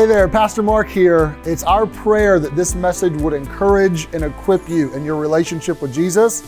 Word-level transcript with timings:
Hey 0.00 0.06
there, 0.06 0.28
Pastor 0.28 0.62
Marc 0.62 0.88
here. 0.88 1.38
It's 1.44 1.62
our 1.62 1.86
prayer 1.86 2.40
that 2.40 2.56
this 2.56 2.74
message 2.74 3.12
would 3.20 3.34
encourage 3.34 4.08
and 4.14 4.24
equip 4.24 4.66
you 4.66 4.90
in 4.94 5.04
your 5.04 5.16
relationship 5.16 5.82
with 5.82 5.92
Jesus. 5.92 6.42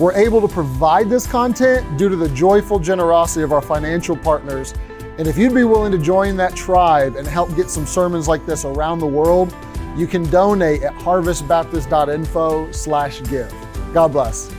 We're 0.00 0.14
able 0.14 0.40
to 0.40 0.52
provide 0.52 1.08
this 1.08 1.24
content 1.24 1.98
due 1.98 2.08
to 2.08 2.16
the 2.16 2.28
joyful 2.30 2.80
generosity 2.80 3.44
of 3.44 3.52
our 3.52 3.62
financial 3.62 4.16
partners. 4.16 4.74
And 5.18 5.28
if 5.28 5.38
you'd 5.38 5.54
be 5.54 5.62
willing 5.62 5.92
to 5.92 5.98
join 5.98 6.36
that 6.38 6.56
tribe 6.56 7.14
and 7.14 7.28
help 7.28 7.54
get 7.54 7.70
some 7.70 7.86
sermons 7.86 8.26
like 8.26 8.44
this 8.44 8.64
around 8.64 8.98
the 8.98 9.06
world, 9.06 9.54
you 9.96 10.08
can 10.08 10.28
donate 10.28 10.82
at 10.82 10.92
harvestbaptist.info 10.94 12.72
slash 12.72 13.22
give. 13.30 13.54
God 13.94 14.10
bless. 14.10 14.52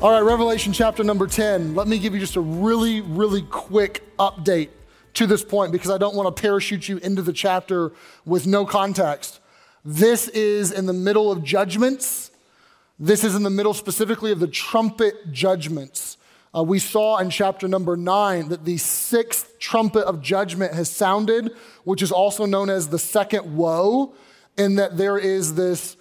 All 0.00 0.12
right, 0.12 0.20
Revelation 0.20 0.72
chapter 0.72 1.02
number 1.02 1.26
10. 1.26 1.74
Let 1.74 1.88
me 1.88 1.98
give 1.98 2.14
you 2.14 2.20
just 2.20 2.36
a 2.36 2.40
really, 2.40 3.00
really 3.00 3.42
quick 3.42 4.04
update 4.16 4.68
to 5.14 5.26
this 5.26 5.44
point 5.44 5.72
because 5.72 5.90
I 5.90 5.98
don't 5.98 6.14
want 6.14 6.34
to 6.34 6.40
parachute 6.40 6.88
you 6.88 6.98
into 6.98 7.22
the 7.22 7.32
chapter 7.32 7.92
with 8.24 8.46
no 8.46 8.64
context. 8.64 9.40
This 9.84 10.28
is 10.28 10.72
in 10.72 10.86
the 10.86 10.92
middle 10.92 11.32
of 11.32 11.42
judgments. 11.42 12.30
This 12.98 13.24
is 13.24 13.34
in 13.34 13.42
the 13.42 13.50
middle 13.50 13.74
specifically 13.74 14.30
of 14.30 14.40
the 14.40 14.46
trumpet 14.46 15.32
judgments. 15.32 16.16
Uh, 16.54 16.62
we 16.62 16.78
saw 16.78 17.18
in 17.18 17.30
chapter 17.30 17.68
number 17.68 17.96
nine 17.96 18.48
that 18.48 18.64
the 18.64 18.76
sixth 18.76 19.58
trumpet 19.58 20.04
of 20.04 20.20
judgment 20.20 20.74
has 20.74 20.90
sounded, 20.90 21.54
which 21.84 22.02
is 22.02 22.10
also 22.10 22.44
known 22.44 22.68
as 22.68 22.88
the 22.88 22.98
second 22.98 23.56
woe, 23.56 24.14
in 24.58 24.74
that 24.74 24.96
there 24.96 25.16
is 25.16 25.54
this 25.54 25.96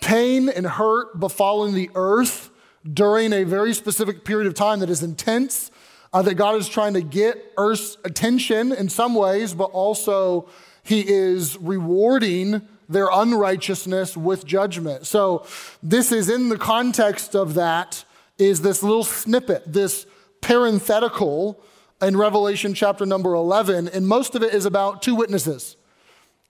pain 0.00 0.48
and 0.48 0.66
hurt 0.66 1.18
befalling 1.18 1.74
the 1.74 1.90
earth 1.94 2.50
during 2.90 3.32
a 3.32 3.44
very 3.44 3.74
specific 3.74 4.24
period 4.24 4.46
of 4.46 4.54
time 4.54 4.80
that 4.80 4.88
is 4.88 5.02
intense 5.02 5.70
uh, 6.12 6.22
that 6.22 6.34
God 6.34 6.56
is 6.56 6.68
trying 6.68 6.94
to 6.94 7.02
get 7.02 7.52
Earth's 7.56 7.96
attention 8.04 8.72
in 8.72 8.88
some 8.88 9.14
ways, 9.14 9.54
but 9.54 9.70
also 9.70 10.48
He 10.82 11.04
is 11.06 11.56
rewarding 11.58 12.62
their 12.88 13.08
unrighteousness 13.12 14.16
with 14.16 14.44
judgment. 14.44 15.06
So, 15.06 15.46
this 15.82 16.10
is 16.10 16.28
in 16.28 16.48
the 16.48 16.58
context 16.58 17.36
of 17.36 17.54
that, 17.54 18.04
is 18.38 18.62
this 18.62 18.82
little 18.82 19.04
snippet, 19.04 19.72
this 19.72 20.06
parenthetical 20.40 21.62
in 22.02 22.16
Revelation 22.16 22.74
chapter 22.74 23.06
number 23.06 23.34
11, 23.34 23.88
and 23.88 24.08
most 24.08 24.34
of 24.34 24.42
it 24.42 24.54
is 24.54 24.66
about 24.66 25.02
two 25.02 25.14
witnesses. 25.14 25.76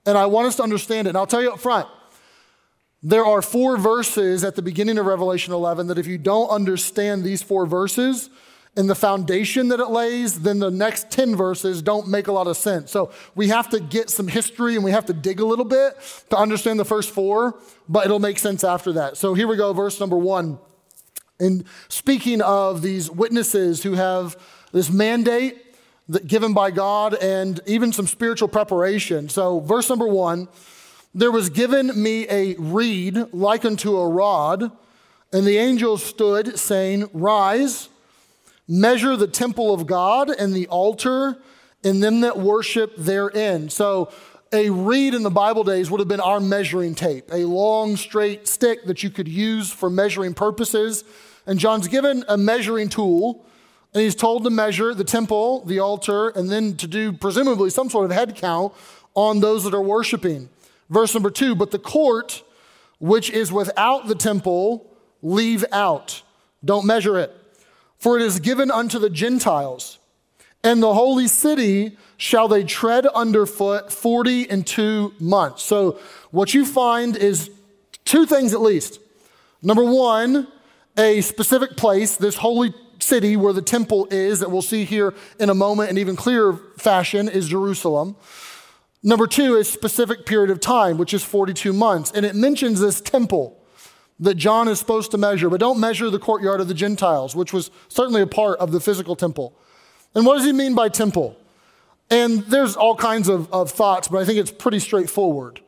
And 0.05 0.17
I 0.17 0.25
want 0.25 0.47
us 0.47 0.55
to 0.55 0.63
understand 0.63 1.07
it. 1.07 1.11
And 1.11 1.17
I'll 1.17 1.27
tell 1.27 1.41
you 1.41 1.51
up 1.51 1.59
front, 1.59 1.87
there 3.03 3.25
are 3.25 3.41
four 3.41 3.77
verses 3.77 4.43
at 4.43 4.55
the 4.55 4.61
beginning 4.61 4.97
of 4.97 5.05
Revelation 5.05 5.53
11 5.53 5.87
that 5.87 5.97
if 5.97 6.07
you 6.07 6.17
don't 6.17 6.49
understand 6.49 7.23
these 7.23 7.41
four 7.41 7.65
verses, 7.65 8.29
and 8.77 8.89
the 8.89 8.95
foundation 8.95 9.67
that 9.67 9.79
it 9.79 9.89
lays, 9.89 10.41
then 10.41 10.59
the 10.59 10.71
next 10.71 11.11
10 11.11 11.35
verses 11.35 11.81
don't 11.81 12.07
make 12.07 12.27
a 12.27 12.31
lot 12.31 12.47
of 12.47 12.55
sense. 12.55 12.89
So 12.89 13.11
we 13.35 13.49
have 13.49 13.69
to 13.69 13.79
get 13.79 14.09
some 14.09 14.27
history 14.27 14.75
and 14.75 14.83
we 14.83 14.91
have 14.91 15.05
to 15.07 15.13
dig 15.13 15.41
a 15.41 15.45
little 15.45 15.65
bit 15.65 15.97
to 16.29 16.37
understand 16.37 16.79
the 16.79 16.85
first 16.85 17.09
four, 17.09 17.59
but 17.89 18.05
it'll 18.05 18.19
make 18.19 18.39
sense 18.39 18.63
after 18.63 18.93
that. 18.93 19.17
So 19.17 19.33
here 19.33 19.47
we 19.47 19.57
go, 19.57 19.73
verse 19.73 19.99
number 19.99 20.17
one. 20.17 20.57
And 21.39 21.65
speaking 21.89 22.41
of 22.41 22.81
these 22.81 23.11
witnesses 23.11 23.83
who 23.83 23.93
have 23.93 24.37
this 24.71 24.89
mandate 24.89 25.57
that 26.07 26.27
given 26.27 26.53
by 26.53 26.71
God 26.71 27.13
and 27.15 27.59
even 27.65 27.91
some 27.93 28.07
spiritual 28.07 28.47
preparation. 28.47 29.29
So, 29.29 29.59
verse 29.59 29.89
number 29.89 30.07
one 30.07 30.47
there 31.13 31.31
was 31.31 31.49
given 31.49 32.01
me 32.01 32.25
a 32.29 32.55
reed 32.55 33.17
like 33.33 33.65
unto 33.65 33.97
a 33.97 34.07
rod, 34.07 34.71
and 35.33 35.45
the 35.45 35.57
angel 35.57 35.97
stood, 35.97 36.57
saying, 36.57 37.09
Rise 37.11 37.89
measure 38.71 39.17
the 39.17 39.27
temple 39.27 39.73
of 39.73 39.85
God 39.85 40.29
and 40.29 40.53
the 40.53 40.67
altar 40.67 41.37
and 41.83 42.01
them 42.01 42.21
that 42.21 42.37
worship 42.37 42.95
therein. 42.95 43.69
So, 43.69 44.11
a 44.53 44.69
reed 44.69 45.13
in 45.13 45.23
the 45.23 45.29
Bible 45.29 45.63
days 45.63 45.89
would 45.89 45.99
have 45.99 46.09
been 46.09 46.19
our 46.19 46.41
measuring 46.41 46.93
tape, 46.93 47.29
a 47.31 47.45
long, 47.45 47.95
straight 47.95 48.49
stick 48.49 48.85
that 48.85 49.01
you 49.01 49.09
could 49.09 49.27
use 49.27 49.71
for 49.71 49.89
measuring 49.89 50.33
purposes. 50.33 51.05
And 51.45 51.57
John's 51.57 51.87
given 51.87 52.25
a 52.27 52.37
measuring 52.37 52.89
tool, 52.89 53.45
and 53.93 54.03
he's 54.03 54.15
told 54.15 54.43
to 54.43 54.49
measure 54.49 54.93
the 54.93 55.05
temple, 55.05 55.63
the 55.65 55.79
altar, 55.79 56.29
and 56.29 56.49
then 56.49 56.75
to 56.77 56.87
do 56.87 57.13
presumably 57.13 57.69
some 57.69 57.89
sort 57.89 58.05
of 58.05 58.11
head 58.11 58.35
count 58.35 58.73
on 59.13 59.39
those 59.39 59.63
that 59.63 59.73
are 59.73 59.81
worshiping. 59.81 60.49
Verse 60.89 61.13
number 61.13 61.31
two, 61.31 61.55
but 61.55 61.71
the 61.71 61.79
court 61.79 62.43
which 63.01 63.31
is 63.31 63.51
without 63.51 64.07
the 64.07 64.13
temple, 64.13 64.95
leave 65.23 65.65
out. 65.71 66.21
Don't 66.63 66.85
measure 66.85 67.17
it. 67.17 67.35
For 68.01 68.17
it 68.17 68.23
is 68.23 68.39
given 68.39 68.71
unto 68.71 68.97
the 68.97 69.11
Gentiles, 69.11 69.99
and 70.63 70.81
the 70.81 70.95
holy 70.95 71.27
city 71.27 71.97
shall 72.17 72.47
they 72.47 72.63
tread 72.63 73.05
underfoot 73.05 73.93
40 73.93 74.49
and 74.49 74.65
two 74.65 75.13
months. 75.19 75.61
So, 75.61 75.99
what 76.31 76.55
you 76.55 76.65
find 76.65 77.15
is 77.15 77.51
two 78.03 78.25
things 78.25 78.55
at 78.55 78.61
least. 78.61 78.99
Number 79.61 79.85
one, 79.85 80.47
a 80.97 81.21
specific 81.21 81.77
place, 81.77 82.15
this 82.15 82.37
holy 82.37 82.73
city 82.97 83.37
where 83.37 83.53
the 83.53 83.61
temple 83.61 84.07
is, 84.09 84.39
that 84.39 84.49
we'll 84.49 84.63
see 84.63 84.83
here 84.83 85.13
in 85.39 85.51
a 85.51 85.55
moment 85.55 85.91
in 85.91 85.99
even 85.99 86.15
clearer 86.15 86.59
fashion, 86.79 87.29
is 87.29 87.49
Jerusalem. 87.49 88.15
Number 89.03 89.27
two 89.27 89.57
is 89.57 89.71
specific 89.71 90.25
period 90.25 90.49
of 90.49 90.59
time, 90.59 90.97
which 90.97 91.13
is 91.13 91.23
42 91.23 91.71
months. 91.71 92.11
And 92.11 92.25
it 92.25 92.33
mentions 92.33 92.79
this 92.79 92.99
temple 92.99 93.60
that 94.21 94.35
John 94.35 94.67
is 94.67 94.79
supposed 94.79 95.11
to 95.11 95.17
measure, 95.17 95.49
but 95.49 95.59
don't 95.59 95.79
measure 95.79 96.09
the 96.09 96.19
courtyard 96.19 96.61
of 96.61 96.67
the 96.67 96.75
Gentiles, 96.75 97.35
which 97.35 97.51
was 97.51 97.71
certainly 97.89 98.21
a 98.21 98.27
part 98.27 98.59
of 98.59 98.71
the 98.71 98.79
physical 98.79 99.15
temple. 99.15 99.53
And 100.13 100.25
what 100.25 100.37
does 100.37 100.45
he 100.45 100.53
mean 100.53 100.75
by 100.75 100.89
temple? 100.89 101.35
And 102.11 102.41
there's 102.43 102.75
all 102.75 102.95
kinds 102.95 103.27
of, 103.27 103.51
of 103.51 103.71
thoughts, 103.71 104.07
but 104.07 104.21
I 104.21 104.25
think 104.25 104.37
it's 104.37 104.51
pretty 104.51 104.79
straightforward. 104.79 105.61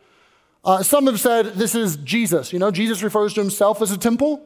Uh, 0.64 0.84
some 0.84 1.08
have 1.08 1.20
said 1.20 1.56
this 1.56 1.74
is 1.74 1.98
Jesus. 1.98 2.54
You 2.54 2.60
know, 2.60 2.70
Jesus 2.70 3.02
refers 3.02 3.34
to 3.34 3.42
himself 3.42 3.82
as 3.82 3.92
a 3.92 3.98
temple. 3.98 4.46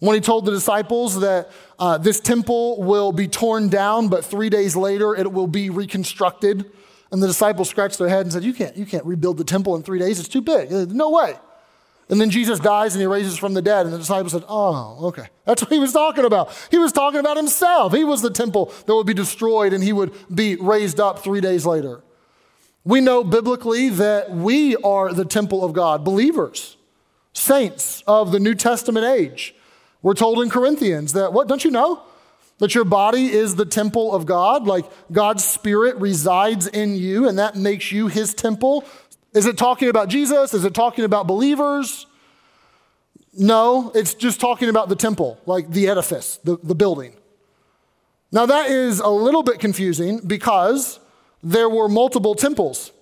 When 0.00 0.14
he 0.14 0.20
told 0.20 0.44
the 0.44 0.52
disciples 0.52 1.18
that 1.20 1.50
uh, 1.78 1.98
this 1.98 2.20
temple 2.20 2.82
will 2.82 3.10
be 3.10 3.26
torn 3.26 3.68
down, 3.68 4.08
but 4.08 4.24
three 4.24 4.48
days 4.48 4.76
later 4.76 5.16
it 5.16 5.32
will 5.32 5.48
be 5.48 5.70
reconstructed. 5.70 6.70
And 7.10 7.22
the 7.22 7.26
disciples 7.26 7.70
scratched 7.70 7.98
their 7.98 8.08
head 8.08 8.20
and 8.20 8.32
said, 8.32 8.44
You 8.44 8.52
can't, 8.52 8.76
you 8.76 8.86
can't 8.86 9.04
rebuild 9.04 9.38
the 9.38 9.44
temple 9.44 9.74
in 9.76 9.82
three 9.82 9.98
days. 9.98 10.20
It's 10.20 10.28
too 10.28 10.42
big. 10.42 10.70
No 10.70 11.10
way. 11.10 11.34
And 12.10 12.20
then 12.20 12.30
Jesus 12.30 12.58
dies 12.58 12.94
and 12.94 13.02
he 13.02 13.06
raises 13.06 13.36
from 13.36 13.54
the 13.54 13.60
dead. 13.60 13.84
And 13.84 13.94
the 13.94 13.98
disciples 13.98 14.32
said, 14.32 14.44
Oh, 14.48 15.08
okay. 15.08 15.26
That's 15.44 15.62
what 15.62 15.70
he 15.72 15.78
was 15.78 15.92
talking 15.92 16.24
about. 16.24 16.50
He 16.70 16.78
was 16.78 16.92
talking 16.92 17.20
about 17.20 17.36
himself. 17.36 17.92
He 17.92 18.04
was 18.04 18.22
the 18.22 18.30
temple 18.30 18.72
that 18.86 18.94
would 18.94 19.06
be 19.06 19.14
destroyed 19.14 19.72
and 19.72 19.84
he 19.84 19.92
would 19.92 20.14
be 20.34 20.56
raised 20.56 21.00
up 21.00 21.18
three 21.18 21.40
days 21.40 21.66
later. 21.66 22.02
We 22.84 23.02
know 23.02 23.22
biblically 23.22 23.90
that 23.90 24.30
we 24.30 24.76
are 24.76 25.12
the 25.12 25.26
temple 25.26 25.62
of 25.62 25.74
God, 25.74 26.04
believers, 26.04 26.78
saints 27.34 28.02
of 28.06 28.32
the 28.32 28.40
New 28.40 28.54
Testament 28.54 29.04
age. 29.04 29.54
We're 30.00 30.14
told 30.14 30.40
in 30.40 30.48
Corinthians 30.48 31.12
that, 31.12 31.32
what, 31.32 31.48
don't 31.48 31.64
you 31.64 31.70
know? 31.70 32.02
That 32.58 32.74
your 32.74 32.84
body 32.84 33.26
is 33.26 33.56
the 33.56 33.66
temple 33.66 34.14
of 34.14 34.24
God, 34.26 34.66
like 34.66 34.84
God's 35.12 35.44
Spirit 35.44 35.96
resides 35.96 36.66
in 36.66 36.96
you, 36.96 37.28
and 37.28 37.38
that 37.38 37.56
makes 37.56 37.92
you 37.92 38.06
his 38.08 38.32
temple. 38.32 38.84
Is 39.34 39.46
it 39.46 39.58
talking 39.58 39.88
about 39.88 40.08
Jesus? 40.08 40.54
Is 40.54 40.64
it 40.64 40.74
talking 40.74 41.04
about 41.04 41.26
believers? 41.26 42.06
No, 43.34 43.92
it's 43.94 44.14
just 44.14 44.40
talking 44.40 44.68
about 44.68 44.88
the 44.88 44.96
temple, 44.96 45.38
like 45.46 45.70
the 45.70 45.88
edifice, 45.88 46.38
the, 46.38 46.58
the 46.62 46.74
building. 46.74 47.14
Now, 48.32 48.46
that 48.46 48.70
is 48.70 49.00
a 49.00 49.08
little 49.08 49.42
bit 49.42 49.58
confusing 49.58 50.20
because 50.26 50.98
there 51.42 51.68
were 51.68 51.88
multiple 51.88 52.34
temples. 52.34 52.92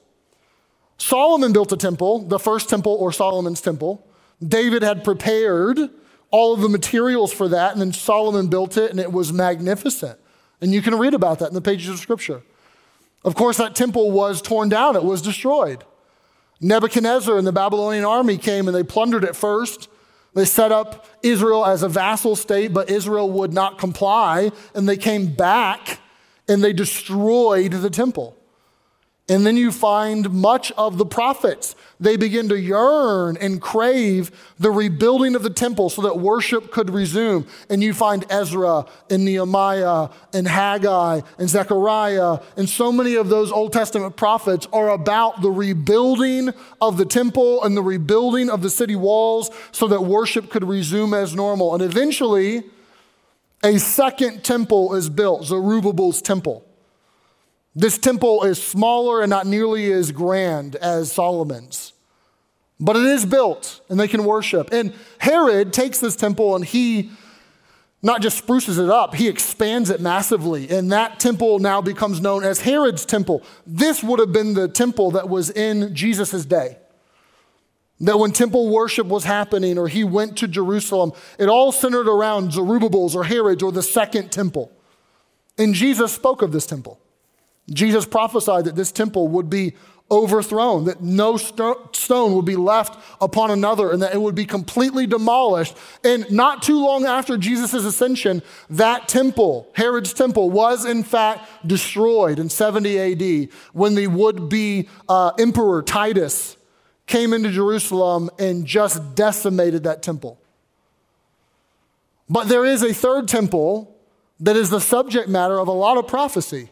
Solomon 0.98 1.52
built 1.52 1.72
a 1.72 1.76
temple, 1.76 2.20
the 2.20 2.38
first 2.38 2.68
temple 2.68 2.96
or 3.00 3.12
Solomon's 3.12 3.60
temple. 3.60 4.06
David 4.46 4.82
had 4.82 5.04
prepared 5.04 5.78
all 6.30 6.52
of 6.52 6.60
the 6.60 6.68
materials 6.68 7.32
for 7.32 7.48
that, 7.48 7.72
and 7.72 7.80
then 7.80 7.92
Solomon 7.92 8.48
built 8.48 8.76
it, 8.76 8.90
and 8.90 9.00
it 9.00 9.12
was 9.12 9.32
magnificent. 9.32 10.18
And 10.60 10.72
you 10.72 10.82
can 10.82 10.98
read 10.98 11.14
about 11.14 11.38
that 11.38 11.48
in 11.48 11.54
the 11.54 11.60
pages 11.60 11.88
of 11.88 11.98
Scripture. 11.98 12.42
Of 13.24 13.34
course, 13.34 13.56
that 13.56 13.74
temple 13.74 14.10
was 14.10 14.42
torn 14.42 14.68
down, 14.68 14.96
it 14.96 15.04
was 15.04 15.22
destroyed. 15.22 15.84
Nebuchadnezzar 16.60 17.36
and 17.36 17.46
the 17.46 17.52
Babylonian 17.52 18.04
army 18.04 18.38
came 18.38 18.68
and 18.68 18.74
they 18.74 18.82
plundered 18.82 19.24
it 19.24 19.36
first. 19.36 19.88
They 20.34 20.44
set 20.44 20.72
up 20.72 21.06
Israel 21.22 21.64
as 21.64 21.82
a 21.82 21.88
vassal 21.88 22.36
state, 22.36 22.72
but 22.72 22.90
Israel 22.90 23.30
would 23.30 23.52
not 23.52 23.78
comply, 23.78 24.52
and 24.74 24.88
they 24.88 24.96
came 24.98 25.32
back 25.32 25.98
and 26.48 26.62
they 26.62 26.72
destroyed 26.72 27.72
the 27.72 27.90
temple. 27.90 28.36
And 29.28 29.44
then 29.44 29.56
you 29.56 29.72
find 29.72 30.30
much 30.30 30.70
of 30.72 30.98
the 30.98 31.06
prophets. 31.06 31.74
They 31.98 32.16
begin 32.16 32.48
to 32.50 32.60
yearn 32.60 33.36
and 33.40 33.60
crave 33.60 34.30
the 34.58 34.70
rebuilding 34.70 35.34
of 35.34 35.42
the 35.42 35.50
temple 35.50 35.90
so 35.90 36.02
that 36.02 36.20
worship 36.20 36.70
could 36.70 36.90
resume. 36.90 37.44
And 37.68 37.82
you 37.82 37.92
find 37.92 38.24
Ezra 38.30 38.86
and 39.10 39.24
Nehemiah 39.24 40.10
and 40.32 40.46
Haggai 40.46 41.22
and 41.38 41.48
Zechariah 41.48 42.38
and 42.56 42.68
so 42.68 42.92
many 42.92 43.16
of 43.16 43.28
those 43.28 43.50
Old 43.50 43.72
Testament 43.72 44.16
prophets 44.16 44.68
are 44.72 44.90
about 44.90 45.42
the 45.42 45.50
rebuilding 45.50 46.50
of 46.80 46.96
the 46.96 47.04
temple 47.04 47.64
and 47.64 47.76
the 47.76 47.82
rebuilding 47.82 48.48
of 48.48 48.62
the 48.62 48.70
city 48.70 48.94
walls 48.94 49.50
so 49.72 49.88
that 49.88 50.02
worship 50.02 50.50
could 50.50 50.62
resume 50.62 51.14
as 51.14 51.34
normal. 51.34 51.74
And 51.74 51.82
eventually, 51.82 52.62
a 53.64 53.78
second 53.78 54.44
temple 54.44 54.94
is 54.94 55.08
built, 55.08 55.46
Zerubbabel's 55.46 56.22
temple. 56.22 56.65
This 57.78 57.98
temple 57.98 58.42
is 58.44 58.60
smaller 58.60 59.20
and 59.20 59.28
not 59.28 59.46
nearly 59.46 59.92
as 59.92 60.10
grand 60.10 60.76
as 60.76 61.12
Solomon's. 61.12 61.92
But 62.80 62.96
it 62.96 63.04
is 63.04 63.26
built 63.26 63.82
and 63.90 64.00
they 64.00 64.08
can 64.08 64.24
worship. 64.24 64.72
And 64.72 64.94
Herod 65.18 65.74
takes 65.74 66.00
this 66.00 66.16
temple 66.16 66.56
and 66.56 66.64
he 66.64 67.10
not 68.02 68.22
just 68.22 68.38
spruces 68.38 68.78
it 68.78 68.88
up, 68.88 69.14
he 69.14 69.28
expands 69.28 69.90
it 69.90 70.00
massively. 70.00 70.70
And 70.70 70.90
that 70.92 71.20
temple 71.20 71.58
now 71.58 71.82
becomes 71.82 72.20
known 72.20 72.44
as 72.44 72.60
Herod's 72.60 73.04
temple. 73.04 73.42
This 73.66 74.02
would 74.02 74.20
have 74.20 74.32
been 74.32 74.54
the 74.54 74.68
temple 74.68 75.10
that 75.12 75.28
was 75.28 75.50
in 75.50 75.94
Jesus' 75.94 76.46
day. 76.46 76.78
That 78.00 78.18
when 78.18 78.32
temple 78.32 78.70
worship 78.70 79.06
was 79.06 79.24
happening 79.24 79.76
or 79.76 79.88
he 79.88 80.02
went 80.04 80.38
to 80.38 80.48
Jerusalem, 80.48 81.12
it 81.38 81.48
all 81.48 81.72
centered 81.72 82.08
around 82.08 82.52
Zerubbabel's 82.52 83.14
or 83.14 83.24
Herod's 83.24 83.62
or 83.62 83.72
the 83.72 83.82
second 83.82 84.32
temple. 84.32 84.72
And 85.58 85.74
Jesus 85.74 86.12
spoke 86.12 86.40
of 86.40 86.52
this 86.52 86.66
temple. 86.66 87.00
Jesus 87.70 88.06
prophesied 88.06 88.64
that 88.64 88.76
this 88.76 88.92
temple 88.92 89.28
would 89.28 89.50
be 89.50 89.74
overthrown, 90.10 90.84
that 90.84 91.00
no 91.00 91.36
st- 91.36 91.96
stone 91.96 92.34
would 92.34 92.44
be 92.44 92.54
left 92.54 92.96
upon 93.20 93.50
another, 93.50 93.90
and 93.90 94.02
that 94.02 94.14
it 94.14 94.20
would 94.20 94.36
be 94.36 94.44
completely 94.44 95.06
demolished. 95.06 95.76
And 96.04 96.30
not 96.30 96.62
too 96.62 96.78
long 96.78 97.06
after 97.06 97.36
Jesus' 97.36 97.74
ascension, 97.74 98.42
that 98.70 99.08
temple, 99.08 99.68
Herod's 99.74 100.12
temple, 100.12 100.50
was 100.50 100.84
in 100.84 101.02
fact 101.02 101.48
destroyed 101.66 102.38
in 102.38 102.48
70 102.48 102.98
AD 102.98 103.48
when 103.72 103.96
the 103.96 104.06
would 104.06 104.48
be 104.48 104.88
uh, 105.08 105.32
emperor 105.38 105.82
Titus 105.82 106.56
came 107.06 107.32
into 107.32 107.50
Jerusalem 107.50 108.30
and 108.38 108.64
just 108.64 109.14
decimated 109.14 109.84
that 109.84 110.02
temple. 110.02 110.38
But 112.28 112.48
there 112.48 112.64
is 112.64 112.82
a 112.82 112.92
third 112.92 113.28
temple 113.28 113.96
that 114.40 114.56
is 114.56 114.70
the 114.70 114.80
subject 114.80 115.28
matter 115.28 115.58
of 115.58 115.68
a 115.68 115.72
lot 115.72 115.96
of 115.96 116.06
prophecy. 116.06 116.70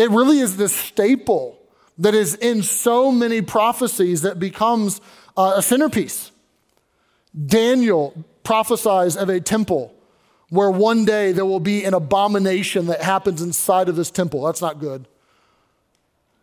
It 0.00 0.10
really 0.10 0.38
is 0.38 0.56
the 0.56 0.68
staple 0.68 1.58
that 1.98 2.14
is 2.14 2.34
in 2.34 2.62
so 2.62 3.12
many 3.12 3.42
prophecies 3.42 4.22
that 4.22 4.38
becomes 4.38 5.02
uh, 5.36 5.54
a 5.56 5.62
centerpiece. 5.62 6.32
Daniel 7.46 8.24
prophesies 8.42 9.14
of 9.16 9.28
a 9.28 9.40
temple 9.40 9.94
where 10.48 10.70
one 10.70 11.04
day 11.04 11.32
there 11.32 11.44
will 11.44 11.60
be 11.60 11.84
an 11.84 11.92
abomination 11.92 12.86
that 12.86 13.02
happens 13.02 13.42
inside 13.42 13.90
of 13.90 13.96
this 13.96 14.10
temple. 14.10 14.44
That's 14.44 14.62
not 14.62 14.80
good. 14.80 15.06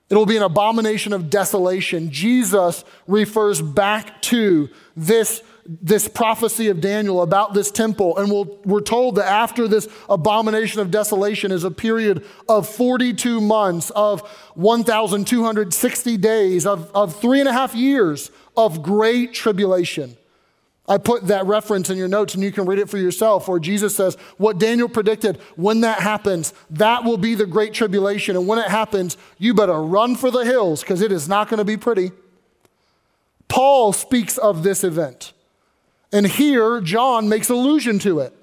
It'll 0.09 0.25
be 0.25 0.37
an 0.37 0.43
abomination 0.43 1.11
of 1.11 1.29
desolation. 1.29 2.11
Jesus 2.11 2.85
refers 3.07 3.61
back 3.61 4.21
to 4.23 4.69
this 4.95 5.41
this 5.69 6.07
prophecy 6.07 6.69
of 6.69 6.79
Daniel 6.79 7.21
about 7.21 7.53
this 7.53 7.69
temple. 7.71 8.17
And 8.17 8.31
we 8.31 8.43
we 8.63 8.77
are 8.79 8.81
told 8.81 9.15
that 9.15 9.25
after 9.25 9.67
this 9.67 9.89
abomination 10.07 10.79
of 10.79 10.91
desolation 10.91 11.51
is 11.51 11.65
a 11.65 11.71
period 11.71 12.25
of 12.47 12.69
42 12.69 13.41
months, 13.41 13.89
of 13.89 14.21
1,260 14.55 16.17
days, 16.17 16.65
of, 16.65 16.89
of 16.95 17.19
three 17.19 17.41
and 17.41 17.49
a 17.49 17.53
half 17.53 17.75
years 17.75 18.31
of 18.55 18.81
great 18.81 19.33
tribulation. 19.33 20.15
I 20.87 20.97
put 20.97 21.27
that 21.27 21.45
reference 21.45 21.89
in 21.89 21.97
your 21.97 22.07
notes 22.07 22.33
and 22.33 22.41
you 22.41 22.51
can 22.51 22.65
read 22.65 22.79
it 22.79 22.89
for 22.89 22.97
yourself, 22.97 23.47
where 23.47 23.59
Jesus 23.59 23.95
says, 23.95 24.15
What 24.37 24.57
Daniel 24.57 24.87
predicted, 24.87 25.37
when 25.55 25.81
that 25.81 25.99
happens, 25.99 26.53
that 26.69 27.03
will 27.03 27.17
be 27.17 27.35
the 27.35 27.45
great 27.45 27.73
tribulation. 27.73 28.37
And 28.37 28.47
when 28.47 28.59
it 28.59 28.69
happens, 28.69 29.17
you 29.37 29.53
better 29.53 29.81
run 29.81 30.15
for 30.15 30.31
the 30.31 30.45
hills 30.45 30.81
because 30.81 31.01
it 31.01 31.11
is 31.11 31.27
not 31.27 31.49
going 31.49 31.57
to 31.57 31.65
be 31.65 31.75
pretty. 31.75 32.11
Paul 33.49 33.91
speaks 33.91 34.37
of 34.37 34.63
this 34.63 34.83
event. 34.83 35.33
And 36.13 36.25
here, 36.25 36.79
John 36.79 37.27
makes 37.27 37.49
allusion 37.49 37.99
to 37.99 38.19
it 38.19 38.33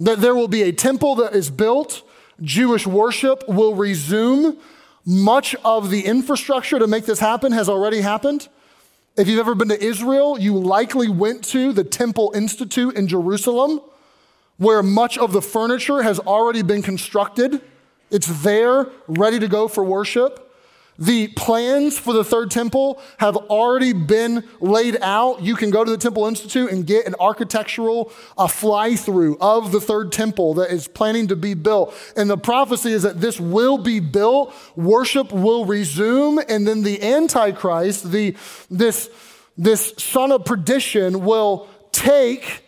that 0.00 0.20
there 0.20 0.34
will 0.34 0.48
be 0.48 0.62
a 0.62 0.72
temple 0.72 1.16
that 1.16 1.34
is 1.34 1.48
built, 1.48 2.02
Jewish 2.40 2.86
worship 2.86 3.44
will 3.48 3.74
resume. 3.74 4.58
Much 5.04 5.54
of 5.64 5.90
the 5.90 6.06
infrastructure 6.06 6.78
to 6.78 6.86
make 6.86 7.06
this 7.06 7.18
happen 7.18 7.52
has 7.52 7.68
already 7.68 8.00
happened. 8.00 8.48
If 9.14 9.28
you've 9.28 9.40
ever 9.40 9.54
been 9.54 9.68
to 9.68 9.82
Israel, 9.82 10.38
you 10.38 10.56
likely 10.56 11.06
went 11.06 11.44
to 11.46 11.74
the 11.74 11.84
Temple 11.84 12.32
Institute 12.34 12.96
in 12.96 13.08
Jerusalem, 13.08 13.82
where 14.56 14.82
much 14.82 15.18
of 15.18 15.34
the 15.34 15.42
furniture 15.42 16.02
has 16.02 16.18
already 16.18 16.62
been 16.62 16.80
constructed. 16.80 17.60
It's 18.10 18.42
there, 18.42 18.86
ready 19.06 19.38
to 19.38 19.48
go 19.48 19.68
for 19.68 19.84
worship. 19.84 20.41
The 20.98 21.28
plans 21.28 21.98
for 21.98 22.12
the 22.12 22.22
third 22.22 22.50
temple 22.50 23.00
have 23.18 23.36
already 23.36 23.92
been 23.92 24.44
laid 24.60 24.98
out. 25.00 25.42
You 25.42 25.56
can 25.56 25.70
go 25.70 25.84
to 25.84 25.90
the 25.90 25.96
Temple 25.96 26.26
Institute 26.26 26.70
and 26.70 26.86
get 26.86 27.06
an 27.06 27.14
architectural 27.18 28.12
uh, 28.36 28.46
fly 28.46 28.94
through 28.96 29.38
of 29.40 29.72
the 29.72 29.80
third 29.80 30.12
temple 30.12 30.54
that 30.54 30.70
is 30.70 30.88
planning 30.88 31.28
to 31.28 31.36
be 31.36 31.54
built. 31.54 31.94
And 32.16 32.28
the 32.28 32.36
prophecy 32.36 32.92
is 32.92 33.02
that 33.02 33.20
this 33.20 33.40
will 33.40 33.78
be 33.78 34.00
built, 34.00 34.54
worship 34.76 35.32
will 35.32 35.64
resume, 35.64 36.38
and 36.48 36.68
then 36.68 36.82
the 36.82 37.02
Antichrist, 37.02 38.12
the, 38.12 38.36
this, 38.70 39.08
this 39.56 39.94
son 39.96 40.30
of 40.30 40.44
perdition, 40.44 41.24
will 41.24 41.68
take 41.92 42.62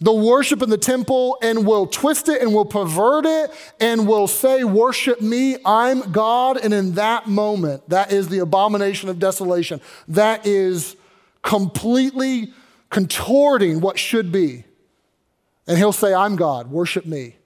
the 0.00 0.12
worship 0.12 0.60
in 0.60 0.70
the 0.70 0.78
temple 0.78 1.38
and 1.40 1.66
will 1.66 1.86
twist 1.86 2.28
it 2.28 2.42
and 2.42 2.52
will 2.52 2.64
pervert 2.64 3.26
it 3.26 3.50
and 3.80 4.08
will 4.08 4.26
say, 4.26 4.64
Worship 4.64 5.20
me, 5.20 5.56
I'm 5.64 6.12
God. 6.12 6.56
And 6.56 6.74
in 6.74 6.94
that 6.94 7.28
moment, 7.28 7.88
that 7.88 8.12
is 8.12 8.28
the 8.28 8.40
abomination 8.40 9.08
of 9.08 9.18
desolation. 9.18 9.80
That 10.08 10.46
is 10.46 10.96
completely 11.42 12.52
contorting 12.90 13.80
what 13.80 13.98
should 13.98 14.32
be. 14.32 14.64
And 15.66 15.78
he'll 15.78 15.92
say, 15.92 16.12
I'm 16.12 16.36
God, 16.36 16.70
worship 16.70 17.06
me. 17.06 17.36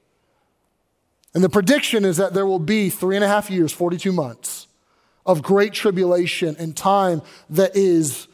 And 1.35 1.45
the 1.45 1.49
prediction 1.49 2.05
is 2.05 2.17
that 2.17 2.35
there 2.35 2.47
will 2.47 2.59
be 2.59 2.91
three 2.91 3.15
and 3.15 3.25
a 3.25 3.29
half 3.29 3.51
years, 3.51 3.73
42 3.73 4.11
months 4.11 4.67
of 5.27 5.43
great 5.43 5.75
tribulation 5.75 6.57
and 6.59 6.77
time 6.77 7.23
that 7.51 7.77
is 7.77 8.27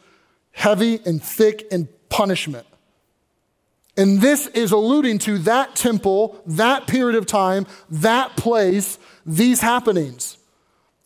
heavy 0.53 0.99
and 1.05 1.21
thick 1.21 1.67
and 1.71 1.87
punishment. 2.09 2.65
And 3.97 4.19
this 4.19 4.47
is 4.47 4.71
alluding 4.71 5.19
to 5.19 5.37
that 5.39 5.75
temple, 5.75 6.41
that 6.45 6.85
period 6.85 7.17
of 7.17 7.25
time, 7.25 7.65
that 7.89 8.35
place, 8.35 8.99
these 9.25 9.61
happenings. 9.61 10.37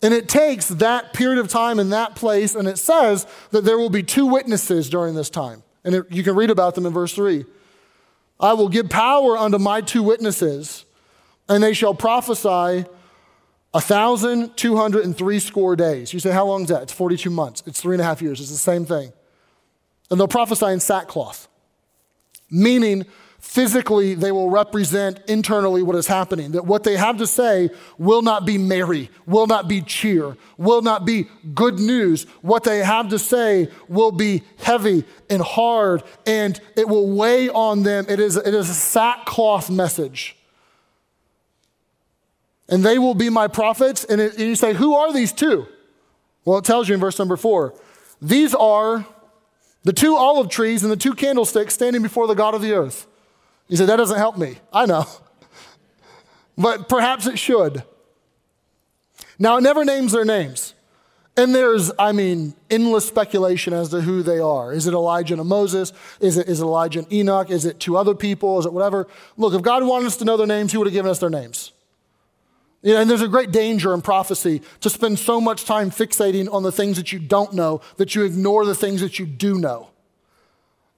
And 0.02 0.14
it 0.14 0.30
takes 0.30 0.70
that 0.70 1.14
period 1.14 1.40
of 1.40 1.50
time 1.50 1.78
and 1.78 1.92
that 1.92 2.16
place, 2.16 2.56
and 2.56 2.68
it 2.68 2.78
says 2.78 3.28
that 3.52 3.64
there 3.64 3.78
will 3.78 3.90
be 3.90 4.02
two 4.02 4.26
witnesses 4.26 4.90
during 4.90 5.14
this 5.14 5.30
time. 5.30 5.62
And 5.84 5.96
it, 5.96 6.06
you 6.10 6.24
can 6.24 6.36
read 6.36 6.50
about 6.50 6.76
them 6.76 6.86
in 6.86 6.94
verse 6.94 7.14
3. 7.14 7.46
I 8.40 8.54
will 8.54 8.70
give 8.70 8.90
power 8.90 9.38
unto 9.38 9.58
my 9.58 9.82
two 9.82 10.02
witnesses, 10.02 10.86
and 11.48 11.62
they 11.62 11.74
shall 11.74 11.94
prophesy 11.94 12.86
a 13.72 13.82
thousand 13.82 14.56
two 14.58 14.78
hundred 14.78 15.06
and 15.06 15.16
three 15.16 15.40
score 15.40 15.76
days. 15.76 16.12
You 16.14 16.20
say, 16.20 16.32
how 16.32 16.46
long 16.46 16.64
is 16.64 16.70
that? 16.70 16.84
It's 16.84 16.94
42 16.94 17.30
months. 17.30 17.62
It's 17.68 17.82
three 17.82 17.94
and 17.94 18.02
a 18.02 18.06
half 18.06 18.22
years. 18.22 18.40
It's 18.40 18.50
the 18.50 18.58
same 18.58 18.86
thing. 18.86 19.14
And 20.10 20.20
they'll 20.20 20.28
prophesy 20.28 20.68
in 20.68 20.80
sackcloth 20.80 21.49
meaning 22.50 23.06
physically 23.40 24.14
they 24.14 24.32
will 24.32 24.50
represent 24.50 25.20
internally 25.28 25.82
what 25.82 25.96
is 25.96 26.08
happening. 26.08 26.52
That 26.52 26.66
what 26.66 26.84
they 26.84 26.98
have 26.98 27.18
to 27.18 27.28
say 27.28 27.70
will 27.98 28.22
not 28.22 28.46
be 28.46 28.58
merry, 28.58 29.10
will 29.26 29.48
not 29.48 29.68
be 29.68 29.82
cheer, 29.82 30.38
will 30.58 30.82
not 30.82 31.06
be 31.06 31.28
good 31.54 31.80
news. 31.80 32.24
What 32.42 32.64
they 32.64 32.80
have 32.80 33.10
to 33.10 33.20
say 33.20 33.70
will 33.88 34.12
be 34.12 34.44
heavy 34.60 35.04
and 35.30 35.42
hard, 35.42 36.04
and 36.26 36.60
it 36.76 36.88
will 36.88 37.16
weigh 37.16 37.50
on 37.50 37.84
them. 37.84 38.06
It 38.08 38.20
is, 38.20 38.36
it 38.36 38.54
is 38.54 38.70
a 38.70 38.74
sackcloth 38.74 39.70
message. 39.70 40.36
And 42.68 42.86
they 42.86 43.00
will 43.00 43.16
be 43.16 43.30
my 43.30 43.48
prophets. 43.48 44.04
And, 44.04 44.22
it, 44.22 44.34
and 44.34 44.42
you 44.42 44.56
say, 44.56 44.74
Who 44.74 44.94
are 44.96 45.12
these 45.12 45.34
two? 45.34 45.68
Well, 46.46 46.60
it 46.60 46.66
tells 46.66 46.88
you 46.88 46.94
in 46.94 47.02
verse 47.02 47.18
number 47.18 47.36
four. 47.36 47.74
These 48.22 48.54
are 48.54 49.08
the 49.84 49.94
two 49.94 50.16
olive 50.16 50.50
trees 50.50 50.84
and 50.84 50.92
the 50.92 50.98
two 50.98 51.14
candlesticks 51.14 51.74
standing 51.74 52.02
before 52.02 52.28
the 52.28 52.36
God 52.36 52.54
of 52.54 52.62
the 52.62 52.74
earth. 52.74 53.08
You 53.68 53.78
say, 53.78 53.86
that 53.86 53.96
doesn't 53.98 54.18
help 54.18 54.38
me. 54.38 54.58
I 54.74 54.86
know. 54.86 55.06
but 56.58 56.90
perhaps 56.90 57.28
it 57.28 57.40
should. 57.40 57.84
Now, 59.38 59.58
it 59.58 59.62
never 59.62 59.86
names 59.86 60.12
their 60.12 60.26
names. 60.26 60.74
And 61.38 61.56
there's, 61.56 61.90
I 61.98 62.12
mean, 62.12 62.54
endless 62.70 63.08
speculation 63.08 63.72
as 63.74 63.90
to 63.90 64.02
who 64.02 64.22
they 64.22 64.40
are. 64.40 64.74
Is 64.74 64.88
it 64.88 64.94
Elijah 64.94 65.36
and 65.36 65.48
Moses? 65.48 65.94
Is 66.20 66.38
it, 66.38 66.50
is 66.50 66.60
it 66.60 66.64
Elijah 66.64 67.00
and 67.00 67.14
Enoch? 67.14 67.50
Is 67.50 67.64
it 67.64 67.80
two 67.80 67.96
other 67.96 68.14
people? 68.14 68.60
Is 68.60 68.66
it 68.66 68.74
whatever? 68.74 69.08
Look, 69.38 69.54
if 69.54 69.62
God 69.62 69.86
wanted 69.86 70.08
us 70.08 70.18
to 70.18 70.26
know 70.26 70.36
their 70.36 70.48
names, 70.48 70.74
He 70.74 70.78
would 70.78 70.88
have 70.88 70.94
given 70.94 71.10
us 71.10 71.20
their 71.20 71.30
names. 71.30 71.72
You 72.82 72.94
know, 72.94 73.02
and 73.02 73.10
there's 73.10 73.22
a 73.22 73.28
great 73.28 73.52
danger 73.52 73.94
in 73.94 74.02
prophecy 74.02 74.62
to 74.82 74.90
spend 74.90 75.20
so 75.20 75.42
much 75.42 75.66
time 75.66 75.92
fixating 75.92 76.52
on 76.52 76.64
the 76.64 76.72
things 76.72 76.98
that 76.98 77.12
you 77.12 77.20
don't 77.20 77.54
know 77.54 77.82
that 77.98 78.16
you 78.16 78.24
ignore 78.24 78.66
the 78.66 78.76
things 78.76 79.02
that 79.02 79.20
you 79.20 79.26
do 79.26 79.58
know. 79.58 79.90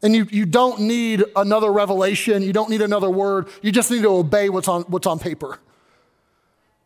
And 0.04 0.16
you, 0.16 0.28
you 0.32 0.46
don't 0.46 0.82
need 0.82 1.24
another 1.36 1.72
revelation, 1.72 2.42
you 2.44 2.54
don't 2.54 2.70
need 2.70 2.82
another 2.82 3.10
word, 3.10 3.48
you 3.62 3.72
just 3.72 3.92
need 3.92 4.02
to 4.02 4.10
obey 4.10 4.50
what's 4.50 4.68
on, 4.68 4.84
what's 4.84 5.08
on 5.08 5.20
paper. 5.20 5.60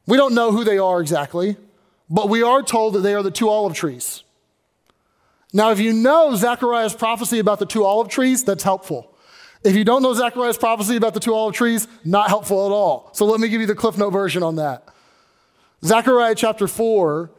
We 0.06 0.18
don't 0.18 0.34
know 0.34 0.52
who 0.52 0.64
they 0.64 0.78
are 0.78 1.02
exactly, 1.02 1.58
but 2.10 2.30
we 2.30 2.44
are 2.44 2.62
told 2.62 2.94
that 2.94 3.00
they 3.00 3.14
are 3.14 3.24
the 3.24 3.32
two 3.32 3.50
olive 3.50 3.74
trees. 3.74 4.24
Now, 5.54 5.72
if 5.72 5.80
you 5.80 5.94
know 5.94 6.36
Zechariah's 6.36 6.94
prophecy 6.94 7.40
about 7.40 7.60
the 7.60 7.66
two 7.66 7.86
olive 7.86 8.10
trees, 8.10 8.44
that's 8.44 8.64
helpful. 8.64 9.15
If 9.66 9.76
you 9.76 9.84
don't 9.84 10.04
know 10.04 10.14
Zechariah's 10.14 10.60
prophecy 10.60 10.96
about 10.96 11.16
the 11.16 11.20
two 11.20 11.34
olive 11.34 11.56
trees, 11.56 11.88
not 12.06 12.28
helpful 12.28 12.68
at 12.68 12.72
all. 12.72 13.10
So 13.14 13.26
let 13.26 13.40
me 13.40 13.50
give 13.50 13.62
you 13.62 13.68
the 13.68 13.74
Cliff 13.74 13.98
Note 13.98 14.12
version 14.12 14.44
on 14.44 14.58
that. 14.58 14.88
Zechariah 15.84 16.36
chapter 16.36 16.68
4, 16.68 17.32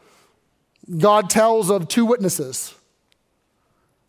God 0.99 1.31
tells 1.31 1.71
of 1.71 1.87
two 1.87 2.05
witnesses 2.05 2.75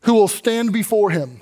who 0.02 0.16
will 0.16 0.28
stand 0.28 0.74
before 0.74 1.12
him, 1.12 1.42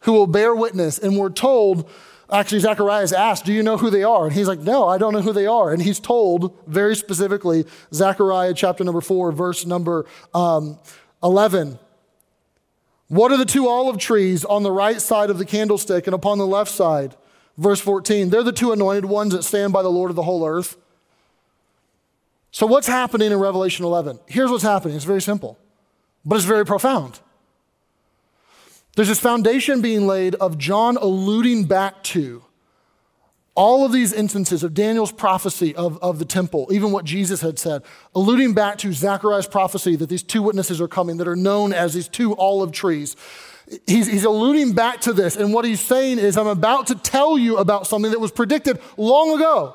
who 0.00 0.12
will 0.12 0.26
bear 0.26 0.56
witness. 0.56 0.98
And 0.98 1.16
we're 1.16 1.30
told, 1.30 1.88
actually, 2.32 2.58
Zechariah 2.58 3.04
is 3.04 3.12
asked, 3.12 3.44
Do 3.44 3.52
you 3.52 3.62
know 3.62 3.76
who 3.76 3.90
they 3.90 4.02
are? 4.02 4.26
And 4.26 4.34
he's 4.34 4.48
like, 4.48 4.58
No, 4.58 4.88
I 4.88 4.98
don't 4.98 5.12
know 5.12 5.22
who 5.22 5.32
they 5.32 5.46
are. 5.46 5.72
And 5.72 5.80
he's 5.80 6.00
told 6.00 6.56
very 6.66 6.96
specifically, 6.96 7.64
Zechariah 7.94 8.54
chapter 8.54 8.82
number 8.82 9.00
4, 9.00 9.30
verse 9.30 9.64
number 9.64 10.04
um, 10.34 10.80
11. 11.22 11.78
What 13.08 13.32
are 13.32 13.38
the 13.38 13.46
two 13.46 13.68
olive 13.68 13.98
trees 13.98 14.44
on 14.44 14.62
the 14.62 14.70
right 14.70 15.00
side 15.00 15.30
of 15.30 15.38
the 15.38 15.46
candlestick 15.46 16.06
and 16.06 16.14
upon 16.14 16.38
the 16.38 16.46
left 16.46 16.70
side? 16.70 17.16
Verse 17.56 17.80
14. 17.80 18.30
They're 18.30 18.42
the 18.42 18.52
two 18.52 18.72
anointed 18.72 19.06
ones 19.06 19.32
that 19.32 19.42
stand 19.42 19.72
by 19.72 19.82
the 19.82 19.90
Lord 19.90 20.10
of 20.10 20.16
the 20.16 20.22
whole 20.22 20.46
earth. 20.46 20.76
So, 22.50 22.66
what's 22.66 22.86
happening 22.86 23.32
in 23.32 23.38
Revelation 23.38 23.84
11? 23.84 24.20
Here's 24.26 24.50
what's 24.50 24.62
happening. 24.62 24.96
It's 24.96 25.04
very 25.04 25.22
simple, 25.22 25.58
but 26.24 26.36
it's 26.36 26.44
very 26.44 26.64
profound. 26.64 27.20
There's 28.96 29.08
this 29.08 29.20
foundation 29.20 29.80
being 29.80 30.06
laid 30.06 30.34
of 30.36 30.58
John 30.58 30.96
alluding 30.96 31.64
back 31.64 32.02
to 32.04 32.42
all 33.58 33.84
of 33.84 33.90
these 33.90 34.12
instances 34.12 34.62
of 34.62 34.72
Daniel's 34.72 35.10
prophecy 35.10 35.74
of, 35.74 35.98
of 35.98 36.20
the 36.20 36.24
temple, 36.24 36.68
even 36.70 36.92
what 36.92 37.04
Jesus 37.04 37.40
had 37.40 37.58
said, 37.58 37.82
alluding 38.14 38.54
back 38.54 38.78
to 38.78 38.92
Zechariah's 38.92 39.48
prophecy 39.48 39.96
that 39.96 40.08
these 40.08 40.22
two 40.22 40.42
witnesses 40.42 40.80
are 40.80 40.86
coming 40.86 41.16
that 41.16 41.26
are 41.26 41.34
known 41.34 41.72
as 41.72 41.92
these 41.92 42.06
two 42.06 42.36
olive 42.36 42.70
trees. 42.70 43.16
He's, 43.84 44.06
he's 44.06 44.22
alluding 44.22 44.74
back 44.74 45.00
to 45.02 45.12
this. 45.12 45.34
And 45.34 45.52
what 45.52 45.64
he's 45.64 45.80
saying 45.80 46.20
is, 46.20 46.36
I'm 46.36 46.46
about 46.46 46.86
to 46.86 46.94
tell 46.94 47.36
you 47.36 47.56
about 47.56 47.88
something 47.88 48.12
that 48.12 48.20
was 48.20 48.30
predicted 48.30 48.78
long 48.96 49.34
ago. 49.34 49.74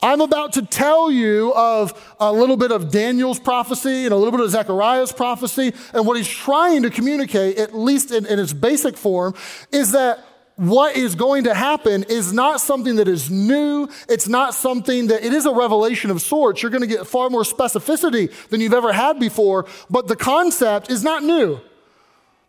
I'm 0.00 0.20
about 0.20 0.52
to 0.52 0.62
tell 0.62 1.10
you 1.10 1.52
of 1.56 2.14
a 2.20 2.32
little 2.32 2.56
bit 2.56 2.70
of 2.70 2.92
Daniel's 2.92 3.40
prophecy 3.40 4.04
and 4.04 4.12
a 4.12 4.16
little 4.16 4.30
bit 4.30 4.40
of 4.40 4.50
Zechariah's 4.50 5.12
prophecy. 5.12 5.72
And 5.92 6.06
what 6.06 6.16
he's 6.16 6.28
trying 6.28 6.84
to 6.84 6.90
communicate, 6.90 7.58
at 7.58 7.74
least 7.74 8.12
in, 8.12 8.24
in 8.24 8.38
its 8.38 8.52
basic 8.52 8.96
form, 8.96 9.34
is 9.72 9.90
that 9.92 10.24
what 10.56 10.96
is 10.96 11.14
going 11.14 11.44
to 11.44 11.54
happen 11.54 12.04
is 12.04 12.32
not 12.32 12.60
something 12.60 12.96
that 12.96 13.08
is 13.08 13.30
new. 13.30 13.88
It's 14.08 14.28
not 14.28 14.54
something 14.54 15.06
that 15.08 15.24
it 15.24 15.32
is 15.32 15.46
a 15.46 15.52
revelation 15.52 16.10
of 16.10 16.20
sorts. 16.20 16.62
You're 16.62 16.70
going 16.70 16.82
to 16.82 16.86
get 16.86 17.06
far 17.06 17.30
more 17.30 17.42
specificity 17.42 18.30
than 18.48 18.60
you've 18.60 18.74
ever 18.74 18.92
had 18.92 19.18
before, 19.18 19.66
but 19.88 20.08
the 20.08 20.16
concept 20.16 20.90
is 20.90 21.02
not 21.02 21.22
new. 21.22 21.60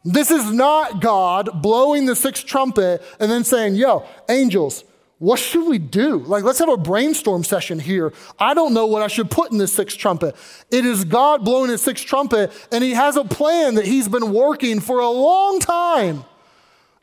This 0.06 0.32
is 0.32 0.52
not 0.52 1.02
God 1.02 1.62
blowing 1.62 2.06
the 2.06 2.16
sixth 2.16 2.46
trumpet 2.46 3.02
and 3.20 3.32
then 3.32 3.46
saying, 3.46 3.76
Yo, 3.76 4.06
angels, 4.30 4.84
what 5.20 5.40
should 5.40 5.66
we 5.66 5.80
do? 5.80 6.18
Like, 6.18 6.44
let's 6.44 6.60
have 6.60 6.68
a 6.68 6.76
brainstorm 6.76 7.46
session 7.46 7.80
here. 7.80 8.12
I 8.38 8.54
don't 8.54 8.74
know 8.74 8.86
what 8.86 9.02
I 9.02 9.08
should 9.08 9.32
put 9.32 9.54
in 9.54 9.58
this 9.58 9.72
sixth 9.72 9.98
trumpet. 9.98 10.36
It 10.70 10.86
is 10.86 11.06
God 11.06 11.46
blowing 11.46 11.70
his 11.70 11.82
sixth 11.82 12.06
trumpet, 12.06 12.52
and 12.74 12.84
he 12.84 12.92
has 12.92 13.16
a 13.16 13.24
plan 13.24 13.76
that 13.76 13.86
he's 13.86 14.10
been 14.10 14.34
working 14.34 14.82
for 14.82 15.00
a 15.00 15.10
long 15.10 15.62
time. 15.62 16.26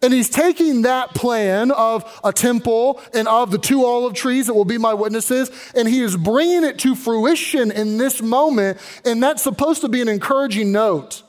And 0.03 0.15
he's 0.15 0.31
taking 0.31 0.83
that 0.83 1.15
plan 1.15 1.71
of 1.71 2.21
a 2.25 2.33
temple 2.33 3.01
and 3.13 3.29
of 3.29 3.51
the 3.51 3.59
two 3.59 3.85
olive 3.85 4.15
trees 4.15 4.47
that 4.47 4.55
will 4.55 4.65
be 4.65 4.79
my 4.79 4.95
witnesses, 4.95 5.51
and 5.75 5.87
he 5.87 6.01
is 6.01 6.17
bringing 6.17 6.65
it 6.65 6.79
to 6.81 6.95
fruition 6.95 7.71
in 7.71 7.99
this 7.99 8.23
moment. 8.23 8.79
And 9.05 9.23
that's 9.23 9.43
supposed 9.43 9.83
to 9.83 9.89
be 9.89 10.01
an 10.01 10.09
encouraging 10.09 10.73
note. 10.73 11.23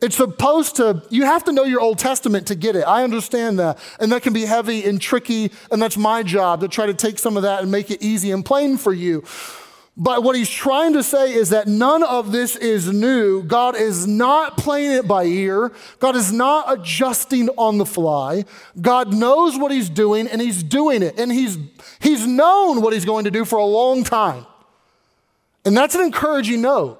It's 0.00 0.16
supposed 0.16 0.76
to, 0.76 1.04
you 1.10 1.24
have 1.26 1.44
to 1.44 1.52
know 1.52 1.62
your 1.62 1.80
Old 1.80 2.00
Testament 2.00 2.48
to 2.48 2.56
get 2.56 2.74
it. 2.74 2.82
I 2.82 3.04
understand 3.04 3.60
that. 3.60 3.78
And 4.00 4.10
that 4.10 4.22
can 4.22 4.32
be 4.32 4.46
heavy 4.46 4.84
and 4.84 5.00
tricky, 5.00 5.52
and 5.70 5.80
that's 5.80 5.96
my 5.96 6.24
job 6.24 6.60
to 6.62 6.68
try 6.68 6.86
to 6.86 6.94
take 6.94 7.20
some 7.20 7.36
of 7.36 7.44
that 7.44 7.62
and 7.62 7.70
make 7.70 7.88
it 7.88 8.02
easy 8.02 8.32
and 8.32 8.44
plain 8.44 8.78
for 8.78 8.92
you. 8.92 9.22
But 9.96 10.22
what 10.22 10.34
he's 10.34 10.48
trying 10.48 10.94
to 10.94 11.02
say 11.02 11.34
is 11.34 11.50
that 11.50 11.68
none 11.68 12.02
of 12.02 12.32
this 12.32 12.56
is 12.56 12.90
new. 12.90 13.42
God 13.42 13.76
is 13.76 14.06
not 14.06 14.56
playing 14.56 14.92
it 14.92 15.06
by 15.06 15.24
ear. 15.24 15.70
God 15.98 16.16
is 16.16 16.32
not 16.32 16.72
adjusting 16.72 17.50
on 17.50 17.76
the 17.76 17.84
fly. 17.84 18.46
God 18.80 19.12
knows 19.12 19.58
what 19.58 19.70
he's 19.70 19.90
doing 19.90 20.26
and 20.28 20.40
he's 20.40 20.62
doing 20.62 21.02
it. 21.02 21.18
And 21.18 21.30
he's, 21.30 21.58
he's 22.00 22.26
known 22.26 22.80
what 22.80 22.94
he's 22.94 23.04
going 23.04 23.24
to 23.24 23.30
do 23.30 23.44
for 23.44 23.58
a 23.58 23.66
long 23.66 24.02
time. 24.02 24.46
And 25.64 25.76
that's 25.76 25.94
an 25.94 26.00
encouraging 26.00 26.62
note 26.62 26.98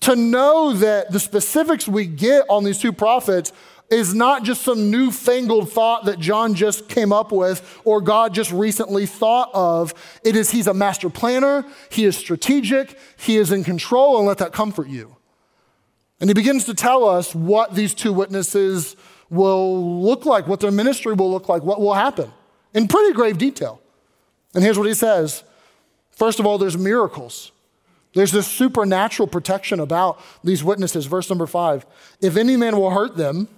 to 0.00 0.16
know 0.16 0.72
that 0.72 1.12
the 1.12 1.20
specifics 1.20 1.86
we 1.86 2.06
get 2.06 2.44
on 2.48 2.64
these 2.64 2.78
two 2.78 2.92
prophets 2.92 3.52
is 3.90 4.14
not 4.14 4.42
just 4.42 4.62
some 4.62 4.90
newfangled 4.90 5.70
thought 5.70 6.06
that 6.06 6.18
John 6.18 6.54
just 6.54 6.88
came 6.88 7.12
up 7.12 7.32
with 7.32 7.80
or 7.84 8.00
God 8.00 8.34
just 8.34 8.50
recently 8.50 9.06
thought 9.06 9.50
of. 9.52 9.94
It 10.24 10.36
is 10.36 10.50
he's 10.50 10.66
a 10.66 10.74
master 10.74 11.10
planner, 11.10 11.64
he 11.90 12.04
is 12.04 12.16
strategic, 12.16 12.98
he 13.16 13.36
is 13.36 13.52
in 13.52 13.64
control, 13.64 14.18
and 14.18 14.26
let 14.26 14.38
that 14.38 14.52
comfort 14.52 14.88
you. 14.88 15.16
And 16.20 16.30
he 16.30 16.34
begins 16.34 16.64
to 16.64 16.74
tell 16.74 17.06
us 17.06 17.34
what 17.34 17.74
these 17.74 17.94
two 17.94 18.12
witnesses 18.12 18.96
will 19.30 20.00
look 20.02 20.24
like, 20.24 20.46
what 20.46 20.60
their 20.60 20.70
ministry 20.70 21.12
will 21.12 21.30
look 21.30 21.48
like, 21.48 21.62
what 21.62 21.80
will 21.80 21.94
happen 21.94 22.32
in 22.72 22.88
pretty 22.88 23.12
grave 23.12 23.38
detail. 23.38 23.80
And 24.54 24.62
here's 24.62 24.78
what 24.78 24.86
he 24.86 24.94
says 24.94 25.44
First 26.10 26.38
of 26.38 26.46
all, 26.46 26.58
there's 26.58 26.78
miracles. 26.78 27.50
There's 28.14 28.30
this 28.30 28.46
supernatural 28.46 29.26
protection 29.26 29.80
about 29.80 30.20
these 30.44 30.62
witnesses. 30.62 31.06
Verse 31.06 31.28
number 31.28 31.46
five 31.46 31.84
if 32.20 32.36
any 32.36 32.56
man 32.56 32.76
will 32.76 32.90
hurt 32.90 33.16
them, 33.16 33.48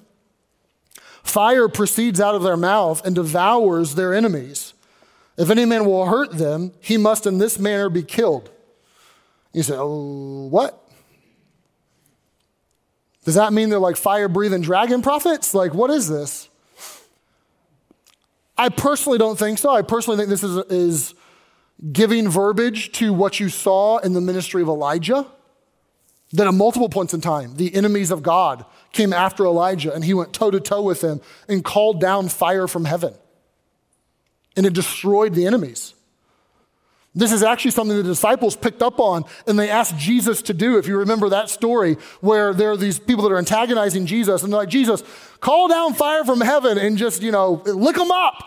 fire 1.26 1.68
proceeds 1.68 2.21
out 2.21 2.35
of 2.35 2.42
their 2.42 2.56
mouth 2.56 3.04
and 3.04 3.14
devours 3.14 3.95
their 3.95 4.14
enemies. 4.14 4.75
If 5.37 5.50
any 5.50 5.64
man 5.64 5.85
will 5.85 6.06
hurt 6.06 6.33
them, 6.33 6.73
he 6.80 6.97
must 6.97 7.26
in 7.26 7.38
this 7.38 7.59
manner 7.59 7.90
be 7.90 8.02
killed. 8.02 8.50
You 9.52 9.62
say, 9.62 9.75
oh, 9.76 10.47
what? 10.47 10.83
Does 13.25 13.35
that 13.35 13.52
mean 13.52 13.71
they're 13.71 13.78
like 13.78 13.97
fire 13.97 14.28
breathing 14.28 14.62
dragon 14.62 15.02
prophets? 15.02 15.52
Like, 15.52 15.75
what 15.75 15.90
is 15.90 16.09
this? 16.09 16.49
I 18.56 18.68
personally 18.68 19.18
don't 19.18 19.38
think 19.38 19.59
so. 19.59 19.71
I 19.71 19.83
personally 19.83 20.16
think 20.16 20.30
this 20.30 20.45
is, 20.45 20.56
is 20.71 21.14
giving 21.92 22.28
verbiage 22.28 22.92
to 22.92 23.12
what 23.12 23.40
you 23.40 23.49
saw 23.49 23.99
in 23.99 24.12
the 24.14 24.21
ministry 24.21 24.62
of 24.62 24.68
Elijah. 24.68 25.26
That 26.33 26.47
at 26.47 26.54
multiple 26.54 26.88
points 26.88 27.14
in 27.14 27.21
time, 27.21 27.56
the 27.56 27.75
enemies 27.75 28.11
of 28.11 28.23
God 28.23 28.64
came 28.97 29.12
after 29.12 29.45
Elijah 29.45 29.93
and 29.93 30.05
he 30.05 30.15
went 30.15 30.33
toe 30.33 30.50
to 30.50 30.59
toe 30.59 30.83
with 30.83 31.00
them 31.00 31.21
and 31.49 31.65
called 31.65 32.00
down 32.00 32.29
fire 32.29 32.67
from 32.67 32.85
heaven. 32.85 33.15
And 34.57 34.67
it 34.67 34.73
destroyed 34.73 35.35
the 35.35 35.47
enemies. 35.47 35.95
This 37.15 37.33
is 37.33 37.43
actually 37.43 37.71
something 37.71 37.97
the 37.97 38.03
disciples 38.03 38.57
picked 38.57 38.83
up 38.83 38.99
on 39.00 39.25
and 39.47 39.59
they 39.59 39.71
asked 39.71 39.97
Jesus 39.97 40.43
to 40.43 40.55
do. 40.55 40.76
If 40.79 40.87
you 40.87 40.99
remember 40.99 41.31
that 41.31 41.49
story 41.49 41.95
where 42.21 42.53
there 42.53 42.73
are 42.73 42.76
these 42.76 42.99
people 42.99 43.25
that 43.25 43.33
are 43.33 43.38
antagonizing 43.38 44.07
Jesus 44.07 44.43
and 44.43 44.53
they're 44.53 44.61
like, 44.61 44.69
Jesus, 44.69 45.03
call 45.41 45.69
down 45.69 45.95
fire 45.95 46.25
from 46.25 46.41
heaven 46.41 46.76
and 46.76 46.99
just, 46.99 47.23
you 47.23 47.31
know, 47.31 47.62
lick 47.65 47.97
them 47.97 48.11
up. 48.11 48.43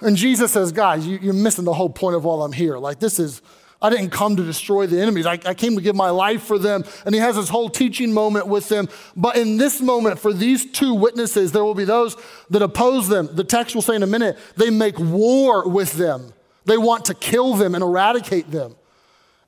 And 0.00 0.16
Jesus 0.16 0.50
says, 0.50 0.72
guys, 0.72 1.06
you, 1.06 1.30
are 1.30 1.34
missing 1.34 1.64
the 1.64 1.74
whole 1.74 1.90
point 1.90 2.16
of 2.16 2.24
why 2.24 2.44
I'm 2.44 2.52
here. 2.52 2.78
Like, 2.78 2.98
this 2.98 3.18
is, 3.18 3.42
I 3.82 3.88
didn't 3.88 4.10
come 4.10 4.36
to 4.36 4.44
destroy 4.44 4.86
the 4.86 5.00
enemies. 5.00 5.24
I, 5.24 5.38
I, 5.46 5.54
came 5.54 5.74
to 5.74 5.80
give 5.80 5.96
my 5.96 6.10
life 6.10 6.42
for 6.42 6.58
them. 6.58 6.84
And 7.06 7.14
he 7.14 7.20
has 7.20 7.36
this 7.36 7.48
whole 7.48 7.70
teaching 7.70 8.12
moment 8.12 8.46
with 8.46 8.68
them. 8.68 8.88
But 9.16 9.36
in 9.36 9.56
this 9.56 9.80
moment, 9.80 10.18
for 10.18 10.34
these 10.34 10.70
two 10.70 10.92
witnesses, 10.92 11.52
there 11.52 11.64
will 11.64 11.74
be 11.74 11.84
those 11.84 12.16
that 12.50 12.60
oppose 12.60 13.08
them. 13.08 13.30
The 13.32 13.44
text 13.44 13.74
will 13.74 13.82
say 13.82 13.96
in 13.96 14.02
a 14.02 14.06
minute, 14.06 14.38
they 14.56 14.68
make 14.68 14.98
war 14.98 15.66
with 15.66 15.94
them. 15.94 16.34
They 16.66 16.76
want 16.76 17.06
to 17.06 17.14
kill 17.14 17.54
them 17.54 17.74
and 17.74 17.82
eradicate 17.82 18.50
them. 18.50 18.76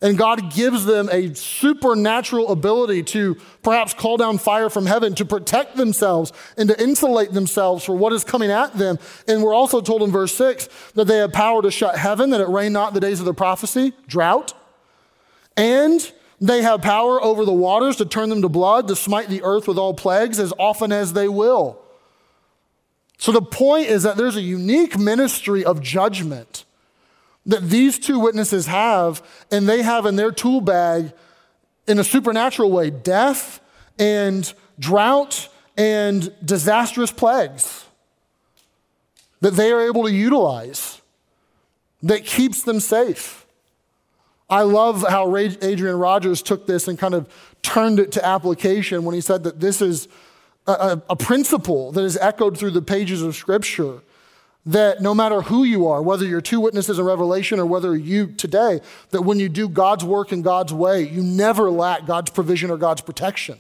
And 0.03 0.19
God 0.19 0.53
gives 0.53 0.85
them 0.85 1.09
a 1.13 1.33
supernatural 1.33 2.51
ability 2.51 3.05
to 3.05 3.37
perhaps 3.63 3.95
call 3.95 4.17
down 4.17 4.37
fire 4.37 4.69
from 4.69 4.85
heaven 4.85 5.15
to 5.15 5.25
protect 5.25 5.77
themselves 5.77 6.33
and 6.59 6.69
to 6.69 6.83
insulate 6.83 7.33
themselves 7.33 7.85
for 7.85 7.95
what 7.95 8.13
is 8.13 8.25
coming 8.25 8.51
at 8.51 8.77
them. 8.77 8.99
And 9.29 9.45
we're 9.45 9.55
also 9.55 9.81
told 9.81 10.03
in 10.03 10.11
verse 10.11 10.35
6 10.35 10.69
that 10.95 11.05
they 11.05 11.19
have 11.19 11.33
power 11.33 11.63
to 11.63 11.71
shut 11.71 11.97
heaven, 11.97 12.31
that 12.31 12.41
it 12.41 12.49
rain 12.49 12.73
not 12.73 12.95
the 12.95 13.01
days 13.01 13.21
of 13.21 13.27
the 13.27 13.33
prophecy, 13.33 13.93
drought. 14.09 14.55
And 15.57 16.13
they 16.41 16.63
have 16.63 16.83
power 16.83 17.23
over 17.23 17.45
the 17.45 17.53
waters 17.53 17.95
to 17.97 18.05
turn 18.05 18.29
them 18.29 18.43
to 18.43 18.49
blood, 18.49 18.89
to 18.89 18.97
smite 18.97 19.29
the 19.29 19.45
earth 19.45 19.69
with 19.69 19.79
all 19.79 19.95
plagues 19.95 20.41
as 20.41 20.53
often 20.59 20.91
as 20.91 21.13
they 21.13 21.29
will. 21.29 21.81
So 23.19 23.31
the 23.31 23.41
point 23.41 23.87
is 23.87 24.03
that 24.03 24.17
there's 24.17 24.35
a 24.35 24.43
unique 24.43 24.99
ministry 24.99 25.65
of 25.65 25.81
judgment 25.81 26.65
that 27.47 27.69
these 27.69 27.99
two 27.99 28.19
witnesses 28.19 28.67
have, 28.67 29.23
and 29.51 29.69
they 29.69 29.83
have 29.83 30.07
in 30.07 30.17
their 30.17 30.31
tool 30.31 30.61
bag 30.61 31.13
in 31.87 31.99
a 31.99 32.05
supernatural 32.05 32.71
way 32.71 32.91
death 32.91 33.61
and 33.99 34.53
drought 34.79 35.49
and 35.77 36.33
disastrous 36.45 37.11
plagues 37.11 37.87
that 39.41 39.55
they 39.55 39.73
are 39.73 39.83
able 39.83 40.05
to 40.05 40.13
utilize 40.13 41.01
that 42.03 42.25
keeps 42.25 42.63
them 42.63 42.81
safe. 42.81 43.47
I 44.49 44.63
love 44.63 45.05
how 45.09 45.35
Adrian 45.37 45.97
Rogers 45.97 46.43
took 46.43 46.67
this 46.67 46.87
and 46.87 46.99
kind 46.99 47.15
of 47.15 47.33
turned 47.63 47.99
it 47.99 48.13
to 48.13 48.25
application 48.25 49.05
when 49.05 49.15
he 49.15 49.21
said 49.21 49.45
that 49.45 49.61
this 49.61 49.81
is 49.81 50.09
a, 50.67 51.01
a 51.09 51.17
principle 51.17 51.91
that 51.93 52.03
is 52.05 52.17
echoed 52.19 52.59
through 52.59 52.73
the 52.73 52.83
pages 52.83 53.23
of 53.23 53.35
Scripture 53.35 54.01
that 54.65 55.01
no 55.01 55.15
matter 55.15 55.43
who 55.43 55.65
you 55.65 55.89
are, 55.89 56.01
whether 56.01 56.25
you're 56.25 56.41
two 56.41 56.61
witnesses 56.61 56.99
in 56.99 57.05
Revelation 57.05 57.59
or 57.59 57.67
whether 57.67 57.97
you 57.97 58.29
today, 58.29 58.81
that 59.11 59.23
when 59.23 59.41
you 59.41 59.49
do 59.49 59.69
God's 59.69 60.05
work 60.05 60.33
in 60.33 60.43
God's 60.43 60.73
way, 60.73 61.03
you 61.03 61.23
never 61.23 61.71
lack 61.71 62.07
God's 62.07 62.31
provision 62.31 62.71
or 62.71 62.77
God's 62.77 63.01
protection. 63.01 63.59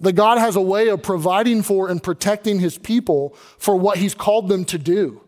That 0.00 0.12
God 0.12 0.36
has 0.36 0.56
a 0.56 0.60
way 0.60 0.88
of 0.88 1.02
providing 1.02 1.62
for 1.62 1.88
and 1.88 2.02
protecting 2.02 2.60
his 2.60 2.76
people 2.76 3.30
for 3.56 3.74
what 3.74 3.96
he's 3.96 4.14
called 4.14 4.48
them 4.48 4.66
to 4.66 4.76
do. 4.76 5.22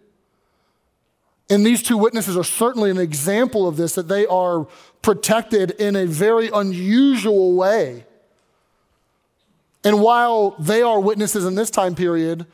And 1.49 1.65
these 1.65 1.83
two 1.83 1.97
witnesses 1.97 2.37
are 2.37 2.45
certainly 2.45 2.91
an 2.91 2.99
example 2.99 3.67
of 3.67 3.79
this, 3.79 3.95
that 3.95 4.09
they 4.09 4.27
are 4.27 4.67
protected 5.01 5.71
in 5.73 5.97
a 5.97 6.05
very 6.05 6.51
unusual 6.53 7.55
way. 7.55 8.05
And 9.83 10.03
while 10.03 10.51
they 10.59 10.83
are 10.83 11.01
witnesses 11.01 11.47
in 11.47 11.55
this 11.55 11.71
time 11.71 11.95
period, 11.95 12.45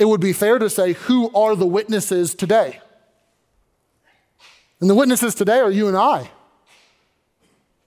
it 0.00 0.08
would 0.08 0.20
be 0.20 0.32
fair 0.32 0.58
to 0.58 0.70
say, 0.70 0.94
who 0.94 1.30
are 1.34 1.54
the 1.54 1.66
witnesses 1.66 2.34
today? 2.34 2.80
And 4.80 4.88
the 4.88 4.94
witnesses 4.94 5.34
today 5.34 5.58
are 5.58 5.70
you 5.70 5.88
and 5.88 5.96
I. 5.96 6.30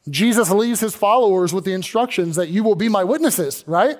Jesus 0.07 0.51
leaves 0.51 0.79
his 0.79 0.95
followers 0.95 1.53
with 1.53 1.65
the 1.65 1.73
instructions 1.73 2.35
that 2.35 2.49
you 2.49 2.63
will 2.63 2.75
be 2.75 2.87
my 2.87 3.03
witnesses, 3.03 3.63
right? 3.65 3.97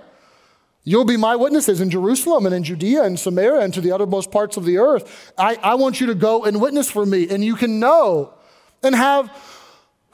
You'll 0.84 1.06
be 1.06 1.18
my 1.18 1.36
witnesses 1.36 1.82
in 1.82 1.90
Jerusalem 1.90 2.46
and 2.46 2.54
in 2.54 2.64
Judea 2.64 3.04
and 3.04 3.20
Samaria 3.20 3.62
and 3.62 3.74
to 3.74 3.82
the 3.82 3.92
uttermost 3.92 4.30
parts 4.30 4.58
of 4.58 4.66
the 4.66 4.78
earth. 4.78 5.34
I, 5.38 5.56
I 5.56 5.76
want 5.76 6.00
you 6.00 6.08
to 6.08 6.16
go 6.16 6.44
and 6.44 6.62
witness 6.62 6.92
for 6.92 7.06
me, 7.06 7.30
and 7.30 7.44
you 7.44 7.56
can 7.56 7.80
know 7.80 8.34
and 8.84 8.94
have 8.94 9.32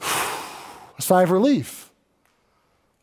a 0.98 1.02
sigh 1.02 1.24
of 1.24 1.32
relief. 1.32 1.90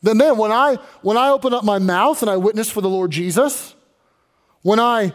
Then, 0.02 0.18
man, 0.18 0.38
when 0.38 0.52
I 0.52 0.78
when 1.02 1.18
I 1.18 1.30
open 1.30 1.54
up 1.54 1.64
my 1.64 1.78
mouth 1.78 2.22
and 2.22 2.32
I 2.32 2.38
witness 2.38 2.72
for 2.72 2.82
the 2.82 2.90
Lord 2.90 3.12
Jesus, 3.12 3.76
when 4.68 4.82
I 4.82 5.14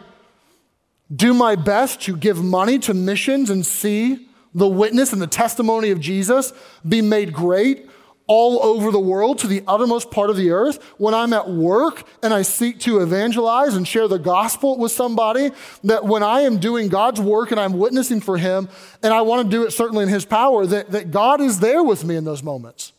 do 1.15 1.31
my 1.31 1.55
best 1.55 2.01
to 2.01 2.17
give 2.17 2.43
money 2.43 2.79
to 2.79 2.93
missions 2.95 3.51
and 3.51 3.63
see 3.63 4.27
the 4.55 4.67
witness 4.67 5.13
and 5.13 5.21
the 5.21 5.27
testimony 5.27 5.91
of 5.91 5.99
Jesus 5.99 6.53
be 6.89 7.03
made 7.03 7.33
great 7.33 7.87
all 8.25 8.63
over 8.63 8.89
the 8.89 8.99
world 8.99 9.37
to 9.37 9.47
the 9.47 9.61
uttermost 9.67 10.09
part 10.09 10.31
of 10.31 10.37
the 10.37 10.49
earth, 10.49 10.81
when 10.97 11.13
I'm 11.13 11.33
at 11.33 11.51
work 11.51 12.03
and 12.23 12.33
I 12.33 12.41
seek 12.41 12.79
to 12.79 13.01
evangelize 13.01 13.75
and 13.75 13.87
share 13.87 14.07
the 14.07 14.17
gospel 14.17 14.79
with 14.79 14.91
somebody, 14.91 15.51
that 15.83 16.03
when 16.03 16.23
I 16.23 16.41
am 16.41 16.57
doing 16.57 16.87
God's 16.87 17.21
work 17.21 17.51
and 17.51 17.59
I'm 17.59 17.73
witnessing 17.73 18.21
for 18.21 18.39
Him, 18.39 18.69
and 19.03 19.13
I 19.13 19.21
want 19.21 19.43
to 19.43 19.55
do 19.55 19.67
it 19.67 19.71
certainly 19.71 20.01
in 20.01 20.09
His 20.09 20.25
power, 20.25 20.65
that, 20.65 20.89
that 20.89 21.11
God 21.11 21.41
is 21.41 21.59
there 21.59 21.83
with 21.83 22.03
me 22.03 22.15
in 22.15 22.23
those 22.23 22.41
moments. 22.41 22.91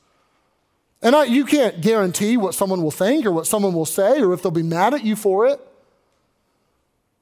And 1.02 1.16
I, 1.16 1.25
you 1.25 1.46
can't 1.46 1.80
guarantee 1.80 2.37
what 2.37 2.54
someone 2.54 2.80
will 2.80 2.92
think 2.92 3.26
or 3.26 3.32
what 3.32 3.49
someone 3.49 3.75
will 3.75 3.87
say 3.87 4.20
or 4.20 4.32
if 4.32 4.42
they'll 4.42 4.52
be 4.52 4.62
mad 4.62 4.94
at 4.94 5.04
you 5.04 5.16
for 5.16 5.49
it. 5.49 5.61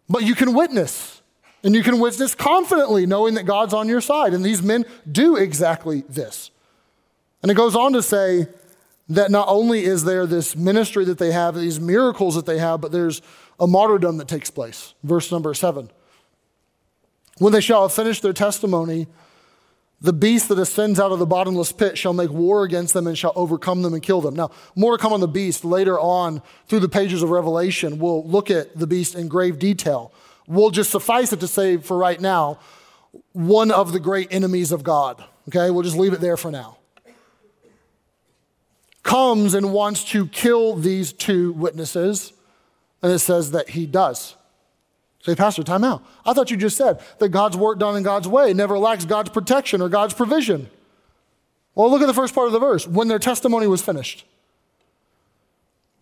But 0.08 0.24
you 0.24 0.34
can 0.34 0.54
witness. 0.54 1.22
And 1.64 1.74
you 1.74 1.82
can 1.82 2.00
witness 2.00 2.34
confidently, 2.34 3.06
knowing 3.06 3.34
that 3.34 3.44
God's 3.44 3.72
on 3.72 3.88
your 3.88 4.00
side. 4.00 4.34
And 4.34 4.44
these 4.44 4.62
men 4.62 4.84
do 5.10 5.36
exactly 5.36 6.02
this. 6.08 6.50
And 7.40 7.50
it 7.50 7.54
goes 7.54 7.76
on 7.76 7.92
to 7.92 8.02
say 8.02 8.48
that 9.08 9.30
not 9.30 9.48
only 9.48 9.84
is 9.84 10.04
there 10.04 10.26
this 10.26 10.56
ministry 10.56 11.04
that 11.04 11.18
they 11.18 11.32
have, 11.32 11.54
these 11.54 11.80
miracles 11.80 12.34
that 12.34 12.46
they 12.46 12.58
have, 12.58 12.80
but 12.80 12.92
there's 12.92 13.22
a 13.60 13.66
martyrdom 13.66 14.16
that 14.16 14.28
takes 14.28 14.50
place. 14.50 14.94
Verse 15.04 15.30
number 15.30 15.54
seven. 15.54 15.90
When 17.38 17.52
they 17.52 17.60
shall 17.60 17.82
have 17.82 17.92
finished 17.92 18.22
their 18.22 18.32
testimony, 18.32 19.06
the 20.02 20.12
beast 20.12 20.48
that 20.48 20.58
ascends 20.58 20.98
out 20.98 21.12
of 21.12 21.20
the 21.20 21.26
bottomless 21.26 21.70
pit 21.70 21.96
shall 21.96 22.12
make 22.12 22.30
war 22.30 22.64
against 22.64 22.92
them 22.92 23.06
and 23.06 23.16
shall 23.16 23.32
overcome 23.36 23.82
them 23.82 23.94
and 23.94 24.02
kill 24.02 24.20
them. 24.20 24.34
Now, 24.34 24.50
more 24.74 24.96
to 24.96 25.00
come 25.00 25.12
on 25.12 25.20
the 25.20 25.28
beast 25.28 25.64
later 25.64 25.98
on 25.98 26.42
through 26.66 26.80
the 26.80 26.88
pages 26.88 27.22
of 27.22 27.30
Revelation. 27.30 28.00
We'll 28.00 28.26
look 28.26 28.50
at 28.50 28.76
the 28.76 28.88
beast 28.88 29.14
in 29.14 29.28
grave 29.28 29.60
detail. 29.60 30.12
We'll 30.48 30.70
just 30.70 30.90
suffice 30.90 31.32
it 31.32 31.38
to 31.38 31.46
say 31.46 31.76
for 31.76 31.96
right 31.96 32.20
now, 32.20 32.58
one 33.32 33.70
of 33.70 33.92
the 33.92 34.00
great 34.00 34.28
enemies 34.32 34.72
of 34.72 34.82
God. 34.82 35.22
Okay, 35.48 35.70
we'll 35.70 35.84
just 35.84 35.96
leave 35.96 36.12
it 36.12 36.20
there 36.20 36.36
for 36.36 36.50
now. 36.50 36.78
Comes 39.04 39.54
and 39.54 39.72
wants 39.72 40.04
to 40.06 40.26
kill 40.26 40.74
these 40.74 41.12
two 41.12 41.52
witnesses, 41.52 42.32
and 43.02 43.12
it 43.12 43.20
says 43.20 43.52
that 43.52 43.70
he 43.70 43.86
does. 43.86 44.34
Say, 45.22 45.34
Pastor, 45.34 45.62
time 45.62 45.84
out. 45.84 46.04
I 46.26 46.32
thought 46.32 46.50
you 46.50 46.56
just 46.56 46.76
said 46.76 47.00
that 47.18 47.30
God's 47.30 47.56
work 47.56 47.78
done 47.78 47.96
in 47.96 48.02
God's 48.02 48.28
way 48.28 48.52
never 48.52 48.78
lacks 48.78 49.04
God's 49.04 49.30
protection 49.30 49.80
or 49.80 49.88
God's 49.88 50.14
provision. 50.14 50.68
Well, 51.74 51.90
look 51.90 52.02
at 52.02 52.06
the 52.06 52.14
first 52.14 52.34
part 52.34 52.48
of 52.48 52.52
the 52.52 52.58
verse. 52.58 52.86
When 52.86 53.08
their 53.08 53.18
testimony 53.18 53.66
was 53.66 53.80
finished, 53.80 54.24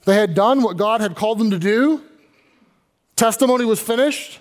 they 0.07 0.15
had 0.17 0.35
done 0.35 0.63
what 0.63 0.77
God 0.77 1.01
had 1.01 1.15
called 1.15 1.39
them 1.39 1.51
to 1.51 1.59
do, 1.59 2.03
Testimony 3.21 3.67
was 3.67 3.83
finished. 3.83 4.41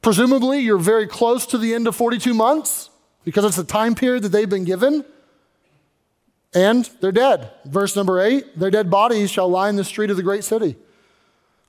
Presumably, 0.00 0.60
you're 0.60 0.78
very 0.78 1.08
close 1.08 1.44
to 1.46 1.58
the 1.58 1.74
end 1.74 1.88
of 1.88 1.96
42 1.96 2.32
months 2.32 2.88
because 3.24 3.44
it's 3.44 3.56
the 3.56 3.64
time 3.64 3.96
period 3.96 4.22
that 4.22 4.28
they've 4.28 4.48
been 4.48 4.62
given. 4.62 5.04
And 6.54 6.88
they're 7.00 7.10
dead. 7.10 7.50
Verse 7.64 7.96
number 7.96 8.20
eight 8.20 8.56
their 8.56 8.70
dead 8.70 8.90
bodies 8.90 9.28
shall 9.28 9.48
lie 9.48 9.68
in 9.68 9.74
the 9.74 9.82
street 9.82 10.10
of 10.10 10.16
the 10.16 10.22
great 10.22 10.44
city. 10.44 10.76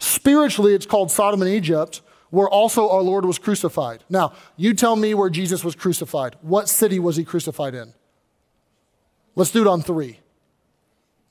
Spiritually, 0.02 0.74
it's 0.74 0.88
called 0.88 1.12
Sodom 1.12 1.44
and 1.44 1.52
Egypt, 1.52 2.02
where 2.32 2.50
also 2.50 2.90
our 2.90 3.04
Lord 3.04 3.24
was 3.24 3.38
crucified. 3.38 4.04
Now, 4.10 4.34
you 4.58 4.74
tell 4.74 4.96
me 4.96 5.14
where 5.14 5.30
Jesus 5.30 5.64
was 5.64 5.76
crucified. 5.76 6.36
What 6.42 6.68
city 6.68 6.98
was 6.98 7.18
he 7.18 7.24
crucified 7.24 7.76
in? 7.76 7.94
Let's 9.36 9.52
do 9.52 9.62
it 9.62 9.68
on 9.68 9.84
three. 9.84 10.18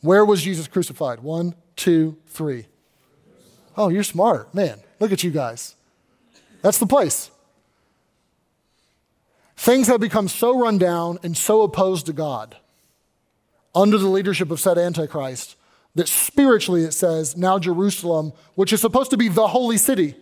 Where 0.02 0.24
was 0.24 0.42
Jesus 0.42 0.68
crucified? 0.68 1.18
One, 1.18 1.56
two, 1.74 2.16
three. 2.28 2.66
Oh, 3.76 3.88
you're 3.88 4.04
smart. 4.04 4.54
Man, 4.54 4.78
look 5.00 5.10
at 5.10 5.24
you 5.24 5.32
guys. 5.32 5.74
That's 6.62 6.78
the 6.78 6.86
place. 6.86 7.32
Things 9.56 9.88
have 9.88 10.00
become 10.00 10.28
so 10.28 10.56
run 10.56 10.78
down 10.78 11.18
and 11.24 11.36
so 11.36 11.62
opposed 11.62 12.06
to 12.06 12.12
God 12.12 12.56
under 13.74 13.98
the 13.98 14.06
leadership 14.06 14.52
of 14.52 14.60
said 14.60 14.78
Antichrist 14.78 15.56
that 15.94 16.08
spiritually 16.08 16.84
it 16.84 16.92
says 16.92 17.36
now 17.36 17.58
Jerusalem, 17.58 18.32
which 18.54 18.72
is 18.72 18.80
supposed 18.80 19.10
to 19.10 19.16
be 19.16 19.28
the 19.28 19.48
holy 19.48 19.76
city, 19.76 20.14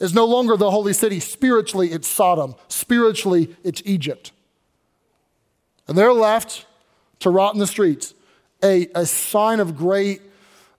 is 0.00 0.14
no 0.14 0.24
longer 0.24 0.56
the 0.56 0.70
holy 0.70 0.92
city. 0.92 1.20
Spiritually, 1.20 1.92
it's 1.92 2.08
Sodom. 2.08 2.54
Spiritually, 2.68 3.56
it's 3.64 3.82
Egypt. 3.84 4.32
And 5.86 5.96
they're 5.96 6.12
left 6.12 6.66
to 7.20 7.30
rot 7.30 7.54
in 7.54 7.60
the 7.60 7.66
streets, 7.66 8.14
a, 8.62 8.88
a 8.94 9.06
sign 9.06 9.60
of 9.60 9.76
great 9.76 10.22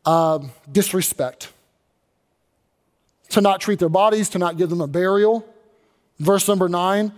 uh, 0.05 0.39
disrespect 0.71 1.51
to 3.29 3.41
not 3.41 3.61
treat 3.61 3.79
their 3.79 3.89
bodies, 3.89 4.29
to 4.29 4.39
not 4.39 4.57
give 4.57 4.69
them 4.69 4.81
a 4.81 4.87
burial. 4.87 5.47
Verse 6.19 6.47
number 6.47 6.67
nine. 6.69 7.11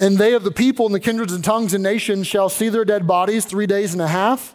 And 0.00 0.18
they 0.18 0.34
of 0.34 0.42
the 0.42 0.50
people 0.50 0.86
and 0.86 0.94
the 0.94 1.00
kindreds 1.00 1.32
and 1.32 1.44
tongues 1.44 1.74
and 1.74 1.82
nations 1.82 2.26
shall 2.26 2.48
see 2.48 2.68
their 2.68 2.84
dead 2.84 3.06
bodies 3.06 3.44
three 3.44 3.66
days 3.66 3.92
and 3.92 4.02
a 4.02 4.08
half, 4.08 4.54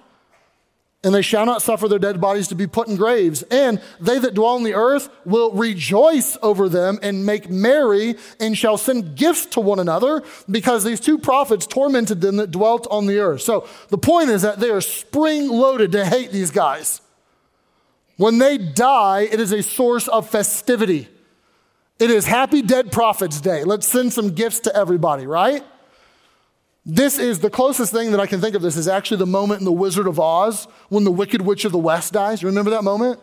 and 1.08 1.16
they 1.16 1.22
shall 1.22 1.46
not 1.46 1.62
suffer 1.62 1.88
their 1.88 2.00
dead 2.00 2.20
bodies 2.20 2.50
to 2.50 2.56
be 2.56 2.68
put 2.68 2.90
in 2.90 2.98
graves. 2.98 3.42
And 3.44 3.82
they 4.02 4.20
that 4.20 4.34
dwell 4.34 4.56
on 4.56 4.64
the 4.64 4.74
earth 4.74 5.08
will 5.24 5.54
rejoice 5.54 6.36
over 6.42 6.68
them 6.68 7.00
and 7.02 7.26
make 7.26 7.50
merry 7.50 8.16
and 8.42 8.58
shall 8.58 8.78
send 8.78 9.16
gifts 9.16 9.46
to 9.46 9.62
one 9.62 9.80
another 9.80 10.22
because 10.52 10.84
these 10.84 11.00
two 11.00 11.18
prophets 11.18 11.66
tormented 11.66 12.20
them 12.20 12.36
that 12.36 12.52
dwelt 12.52 12.88
on 12.92 13.06
the 13.06 13.20
earth. 13.20 13.40
So 13.40 13.70
the 13.88 13.98
point 13.98 14.32
is 14.32 14.42
that 14.42 14.60
they 14.60 14.70
are 14.70 14.82
spring 14.82 15.48
loaded 15.48 15.94
to 15.94 16.06
hate 16.06 16.34
these 16.34 16.52
guys. 16.52 17.00
When 18.18 18.38
they 18.40 18.58
die, 18.58 19.30
it 19.32 19.40
is 19.40 19.54
a 19.54 19.64
source 19.64 20.10
of 20.10 20.30
festivity. 20.30 21.08
It 22.00 22.12
is 22.12 22.26
Happy 22.26 22.62
Dead 22.62 22.92
Prophets 22.92 23.40
Day. 23.40 23.64
Let's 23.64 23.88
send 23.88 24.12
some 24.12 24.32
gifts 24.32 24.60
to 24.62 24.76
everybody, 24.76 25.26
right? 25.26 25.64
This 26.90 27.20
is 27.20 27.40
the 27.40 27.50
closest 27.50 27.92
thing 27.92 28.12
that 28.12 28.22
I 28.22 28.28
can 28.28 28.40
think 28.40 28.56
of 28.56 28.62
this 28.62 28.78
is 28.78 28.88
actually 28.88 29.18
the 29.18 29.26
moment 29.26 29.60
in 29.60 29.66
The 29.66 29.74
Wizard 29.74 30.08
of 30.08 30.22
Oz 30.22 30.70
when 30.88 31.04
the 31.04 31.12
Wicked 31.12 31.42
Witch 31.42 31.66
of 31.66 31.74
the 31.74 31.78
West 31.78 32.14
dies. 32.14 32.42
You 32.42 32.48
remember 32.48 32.72
that 32.72 32.86
moment? 32.86 33.20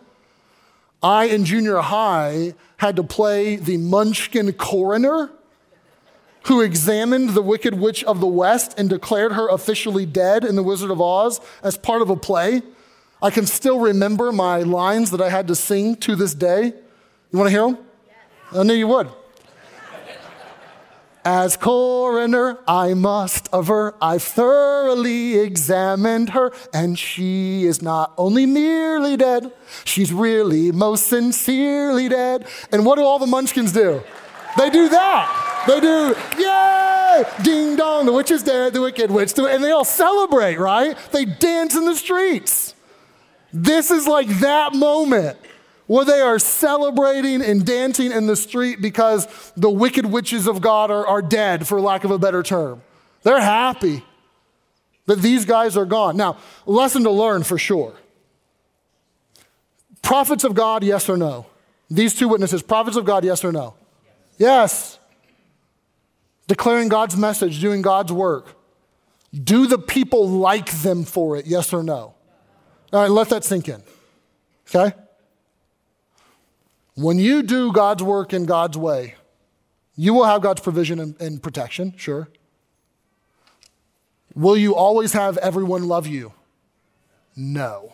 I, 1.02 1.24
in 1.24 1.46
junior 1.46 1.78
high, 1.78 2.52
had 2.76 2.94
to 2.96 3.02
play 3.02 3.56
the 3.56 3.78
Munchkin 3.78 4.52
coroner 4.52 5.30
who 6.44 6.60
examined 6.60 7.30
the 7.30 7.40
Wicked 7.40 7.72
Witch 7.72 8.04
of 8.04 8.20
the 8.20 8.26
West 8.26 8.78
and 8.78 8.90
declared 8.90 9.32
her 9.32 9.48
officially 9.48 10.04
dead 10.04 10.44
in 10.44 10.56
The 10.56 10.62
Wizard 10.62 10.90
of 10.90 11.00
Oz 11.00 11.40
as 11.62 11.78
part 11.78 12.02
of 12.02 12.10
a 12.10 12.16
play. 12.16 12.60
I 13.22 13.30
can 13.30 13.46
still 13.46 13.80
remember 13.80 14.30
my 14.30 14.58
lines 14.58 15.10
that 15.10 15.22
I 15.22 15.30
had 15.30 15.48
to 15.48 15.54
sing 15.54 15.96
to 15.96 16.16
this 16.16 16.34
day. 16.34 16.74
You 17.32 17.38
want 17.38 17.46
to 17.46 17.50
hear 17.50 17.62
them? 17.62 17.78
Yes. 18.06 18.58
I 18.60 18.62
knew 18.62 18.74
you 18.74 18.88
would. 18.88 19.08
As 21.26 21.56
coroner, 21.56 22.58
I 22.68 22.92
must 22.92 23.48
aver, 23.50 23.94
I've 24.00 24.22
thoroughly 24.22 25.38
examined 25.38 26.30
her, 26.30 26.52
and 26.74 26.98
she 26.98 27.64
is 27.64 27.80
not 27.80 28.12
only 28.18 28.44
merely 28.44 29.16
dead, 29.16 29.50
she's 29.84 30.12
really 30.12 30.70
most 30.70 31.06
sincerely 31.06 32.10
dead. 32.10 32.46
And 32.70 32.84
what 32.84 32.96
do 32.96 33.04
all 33.04 33.18
the 33.18 33.26
munchkins 33.26 33.72
do? 33.72 34.02
They 34.58 34.68
do 34.68 34.90
that. 34.90 35.64
They 35.66 35.80
do, 35.80 36.14
yay, 36.38 37.24
ding 37.42 37.76
dong, 37.76 38.04
the 38.04 38.12
witch 38.12 38.30
is 38.30 38.42
dead, 38.42 38.74
the 38.74 38.82
wicked 38.82 39.10
witch, 39.10 39.32
and 39.38 39.64
they 39.64 39.70
all 39.70 39.84
celebrate, 39.84 40.58
right? 40.58 40.94
They 41.10 41.24
dance 41.24 41.74
in 41.74 41.86
the 41.86 41.94
streets. 41.94 42.74
This 43.50 43.90
is 43.90 44.06
like 44.06 44.28
that 44.40 44.74
moment 44.74 45.38
where 45.86 46.04
they 46.04 46.20
are 46.20 46.38
celebrating 46.38 47.42
and 47.42 47.66
dancing 47.66 48.10
in 48.12 48.26
the 48.26 48.36
street 48.36 48.80
because 48.80 49.52
the 49.56 49.70
wicked 49.70 50.06
witches 50.06 50.46
of 50.46 50.60
God 50.60 50.90
are, 50.90 51.06
are 51.06 51.22
dead, 51.22 51.66
for 51.66 51.80
lack 51.80 52.04
of 52.04 52.10
a 52.10 52.18
better 52.18 52.42
term. 52.42 52.82
They're 53.22 53.40
happy 53.40 54.04
that 55.06 55.20
these 55.20 55.44
guys 55.44 55.76
are 55.76 55.84
gone. 55.84 56.16
Now, 56.16 56.38
lesson 56.66 57.04
to 57.04 57.10
learn 57.10 57.42
for 57.42 57.58
sure. 57.58 57.94
Prophets 60.02 60.44
of 60.44 60.54
God, 60.54 60.84
yes 60.84 61.08
or 61.08 61.16
no? 61.16 61.46
These 61.90 62.14
two 62.14 62.28
witnesses, 62.28 62.62
prophets 62.62 62.96
of 62.96 63.04
God, 63.04 63.24
yes 63.24 63.44
or 63.44 63.52
no? 63.52 63.74
Yes. 64.38 64.98
Declaring 66.46 66.88
God's 66.88 67.16
message, 67.16 67.60
doing 67.60 67.82
God's 67.82 68.12
work. 68.12 68.56
Do 69.32 69.66
the 69.66 69.78
people 69.78 70.28
like 70.28 70.70
them 70.82 71.04
for 71.04 71.36
it, 71.36 71.46
yes 71.46 71.72
or 71.72 71.82
no? 71.82 72.14
All 72.92 73.00
right, 73.00 73.10
let 73.10 73.28
that 73.30 73.44
sink 73.44 73.68
in. 73.68 73.82
Okay? 74.68 74.94
When 76.94 77.18
you 77.18 77.42
do 77.42 77.72
God's 77.72 78.02
work 78.02 78.32
in 78.32 78.46
God's 78.46 78.78
way, 78.78 79.14
you 79.96 80.14
will 80.14 80.24
have 80.24 80.42
God's 80.42 80.60
provision 80.60 80.98
and, 80.98 81.20
and 81.20 81.42
protection, 81.42 81.94
sure. 81.96 82.28
Will 84.34 84.56
you 84.56 84.74
always 84.74 85.12
have 85.12 85.36
everyone 85.38 85.86
love 85.86 86.06
you? 86.06 86.32
No. 87.36 87.92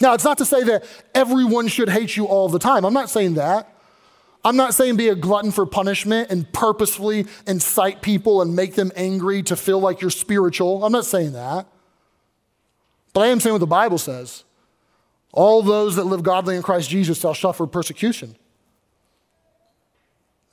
Now, 0.00 0.14
it's 0.14 0.24
not 0.24 0.38
to 0.38 0.44
say 0.44 0.62
that 0.64 0.84
everyone 1.14 1.68
should 1.68 1.88
hate 1.88 2.16
you 2.16 2.26
all 2.26 2.48
the 2.48 2.58
time. 2.58 2.84
I'm 2.84 2.94
not 2.94 3.10
saying 3.10 3.34
that. 3.34 3.72
I'm 4.44 4.56
not 4.56 4.74
saying 4.74 4.96
be 4.96 5.08
a 5.08 5.14
glutton 5.14 5.50
for 5.50 5.66
punishment 5.66 6.30
and 6.30 6.50
purposefully 6.52 7.26
incite 7.46 8.00
people 8.00 8.42
and 8.42 8.54
make 8.54 8.74
them 8.74 8.92
angry 8.94 9.42
to 9.44 9.56
feel 9.56 9.80
like 9.80 10.00
you're 10.00 10.10
spiritual. 10.10 10.84
I'm 10.84 10.92
not 10.92 11.04
saying 11.04 11.32
that. 11.32 11.66
But 13.12 13.22
I 13.22 13.26
am 13.28 13.40
saying 13.40 13.54
what 13.54 13.60
the 13.60 13.66
Bible 13.66 13.98
says. 13.98 14.44
All 15.32 15.62
those 15.62 15.96
that 15.96 16.04
live 16.04 16.22
godly 16.22 16.56
in 16.56 16.62
Christ 16.62 16.88
Jesus 16.88 17.20
shall 17.20 17.34
suffer 17.34 17.66
persecution. 17.66 18.36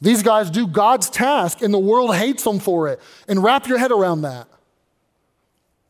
These 0.01 0.21
guys 0.23 0.49
do 0.49 0.67
God's 0.67 1.09
task 1.09 1.62
and 1.62 1.73
the 1.73 1.79
world 1.79 2.15
hates 2.15 2.43
them 2.43 2.59
for 2.59 2.89
it. 2.89 2.99
And 3.27 3.41
wrap 3.41 3.67
your 3.67 3.77
head 3.77 3.91
around 3.91 4.23
that. 4.23 4.47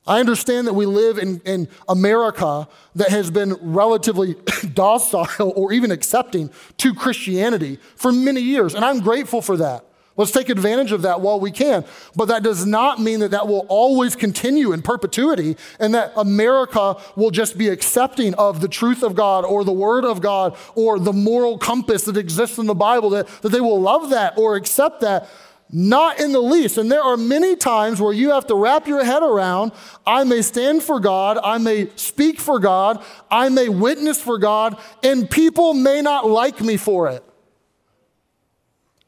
I 0.06 0.20
understand 0.20 0.68
that 0.68 0.74
we 0.74 0.86
live 0.86 1.18
in, 1.18 1.40
in 1.46 1.70
America 1.88 2.68
that 2.96 3.10
has 3.10 3.32
been 3.32 3.54
relatively 3.62 4.36
docile 4.74 5.54
or 5.56 5.72
even 5.72 5.92
accepting 5.92 6.50
to 6.78 6.94
Christianity 6.94 7.80
for 7.96 8.12
many 8.12 8.42
years, 8.42 8.76
and 8.76 8.84
I'm 8.84 9.00
grateful 9.00 9.42
for 9.42 9.56
that. 9.58 9.86
Let's 10.16 10.32
take 10.32 10.50
advantage 10.50 10.92
of 10.92 11.02
that 11.02 11.22
while 11.22 11.40
we 11.40 11.50
can. 11.50 11.84
But 12.16 12.26
that 12.26 12.44
does 12.44 12.68
not 12.68 13.00
mean 13.00 13.22
that 13.22 13.32
that 13.32 13.48
will 13.48 13.66
always 13.68 14.16
continue 14.16 14.72
in 14.72 14.84
perpetuity 14.84 15.58
and 15.80 15.96
that 15.96 16.14
America 16.16 16.98
will 17.16 17.32
just 17.32 17.58
be 17.58 17.70
accepting 17.70 18.36
of 18.36 18.62
the 18.62 18.68
truth 18.68 19.02
of 19.02 19.16
God 19.16 19.44
or 19.44 19.64
the 19.64 19.74
word 19.74 20.06
of 20.06 20.22
God 20.22 20.56
or 20.76 21.00
the 21.00 21.14
moral 21.14 21.58
compass 21.58 22.04
that 22.06 22.18
exists 22.18 22.60
in 22.60 22.68
the 22.68 22.76
Bible, 22.76 23.10
that, 23.12 23.28
that 23.42 23.50
they 23.50 23.62
will 23.62 23.82
love 23.82 24.12
that 24.12 24.38
or 24.38 24.56
accept 24.56 25.02
that. 25.02 25.28
Not 25.76 26.20
in 26.20 26.32
the 26.34 26.40
least. 26.40 26.78
And 26.78 26.92
there 26.92 27.02
are 27.02 27.18
many 27.18 27.56
times 27.56 28.00
where 28.00 28.14
you 28.14 28.30
have 28.30 28.46
to 28.48 28.56
wrap 28.56 28.88
your 28.88 29.04
head 29.04 29.24
around 29.24 29.72
I 30.06 30.24
may 30.24 30.44
stand 30.44 30.84
for 30.84 31.00
God, 31.00 31.40
I 31.44 31.58
may 31.58 31.90
speak 31.96 32.40
for 32.40 32.60
God, 32.60 33.04
I 33.32 33.50
may 33.50 33.70
witness 33.70 34.22
for 34.22 34.38
God, 34.38 34.78
and 35.02 35.28
people 35.28 35.74
may 35.74 36.04
not 36.04 36.28
like 36.28 36.62
me 36.62 36.78
for 36.78 37.10
it. 37.10 37.24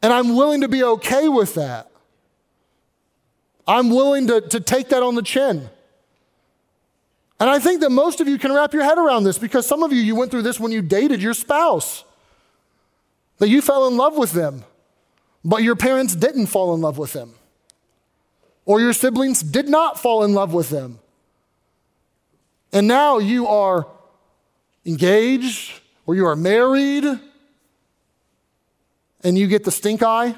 And 0.06 0.14
I'm 0.14 0.36
willing 0.36 0.62
to 0.62 0.68
be 0.68 0.84
okay 0.84 1.28
with 1.28 1.56
that. 1.56 1.90
I'm 3.68 3.90
willing 3.90 4.28
to, 4.28 4.42
to 4.42 4.60
take 4.60 4.90
that 4.90 5.02
on 5.02 5.16
the 5.16 5.24
chin. 5.24 5.68
And 7.40 7.50
I 7.50 7.58
think 7.58 7.82
that 7.82 7.90
most 7.90 8.22
of 8.22 8.28
you 8.28 8.38
can 8.38 8.54
wrap 8.54 8.72
your 8.74 8.84
head 8.84 9.00
around 9.00 9.24
this 9.24 9.40
because 9.40 9.66
some 9.66 9.82
of 9.82 9.92
you, 9.92 10.00
you 10.00 10.14
went 10.16 10.30
through 10.30 10.44
this 10.44 10.60
when 10.60 10.72
you 10.72 10.84
dated 10.84 11.22
your 11.24 11.34
spouse, 11.34 12.04
that 13.40 13.50
you 13.50 13.62
fell 13.62 13.88
in 13.88 13.98
love 13.98 14.16
with 14.16 14.32
them 14.32 14.64
but 15.46 15.62
your 15.62 15.76
parents 15.76 16.16
didn't 16.16 16.48
fall 16.48 16.74
in 16.74 16.82
love 16.82 16.98
with 16.98 17.14
them, 17.14 17.36
or 18.66 18.82
your 18.82 18.94
siblings 18.94 19.44
did 19.44 19.70
not 19.70 20.00
fall 20.00 20.24
in 20.24 20.34
love 20.34 20.54
with 20.54 20.70
them. 20.70 20.98
And 22.74 22.88
now 22.88 23.20
you 23.20 23.46
are 23.46 23.88
engaged, 24.88 25.80
or 26.08 26.16
you 26.16 26.26
are 26.26 26.36
married, 26.36 27.06
and 29.26 29.36
you 29.38 29.48
get 29.48 29.64
the 29.64 29.72
stink 29.72 30.04
eye, 30.04 30.36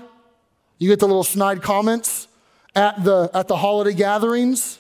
you 0.80 0.90
get 0.90 1.00
the 1.00 1.06
little 1.06 1.24
snide 1.24 1.62
comments 1.62 2.30
at 2.74 3.04
the, 3.04 3.30
at 3.34 3.50
the 3.50 3.58
holiday 3.58 3.94
gatherings, 3.94 4.80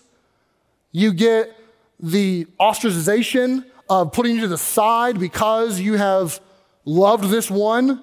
you 0.94 1.12
get 1.12 1.54
the 2.00 2.46
ostracization 2.60 3.66
of 3.90 4.14
putting 4.14 4.36
you 4.36 4.42
to 4.42 4.48
the 4.48 4.58
side 4.58 5.20
because 5.20 5.80
you 5.80 5.96
have 5.96 6.40
loved 6.86 7.26
this 7.26 7.52
one. 7.52 8.02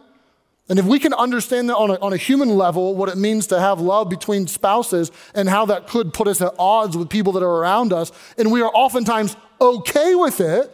And 0.69 0.79
if 0.79 0.85
we 0.85 0.99
can 0.99 1.15
understand 1.15 1.71
that 1.71 1.77
on 1.77 1.91
a, 1.91 1.99
on 2.01 2.13
a 2.13 2.19
human 2.19 2.51
level, 2.51 2.95
what 2.95 3.09
it 3.09 3.17
means 3.17 3.47
to 3.49 3.59
have 3.59 3.81
love 3.81 4.11
between 4.11 4.47
spouses 4.47 5.11
and 5.35 5.49
how 5.49 5.65
that 5.67 5.89
could 5.89 6.13
put 6.13 6.29
us 6.29 6.43
at 6.43 6.53
odds 6.59 6.97
with 6.99 7.09
people 7.09 7.33
that 7.33 7.43
are 7.43 7.57
around 7.61 7.95
us, 7.95 8.13
and 8.37 8.53
we 8.53 8.61
are 8.61 8.71
oftentimes 8.75 9.37
okay 9.59 10.15
with 10.15 10.41
it, 10.41 10.71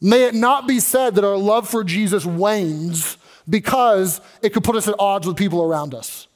may 0.00 0.24
it 0.24 0.34
not 0.34 0.68
be 0.68 0.78
said 0.78 1.16
that 1.16 1.24
our 1.24 1.36
love 1.36 1.68
for 1.68 1.82
Jesus 1.82 2.24
wanes 2.24 3.16
because 3.50 4.20
it 4.40 4.54
could 4.54 4.64
put 4.64 4.76
us 4.76 4.88
at 4.88 4.94
odds 4.98 5.26
with 5.26 5.36
people 5.36 5.62
around 5.62 5.94
us. 5.94 6.28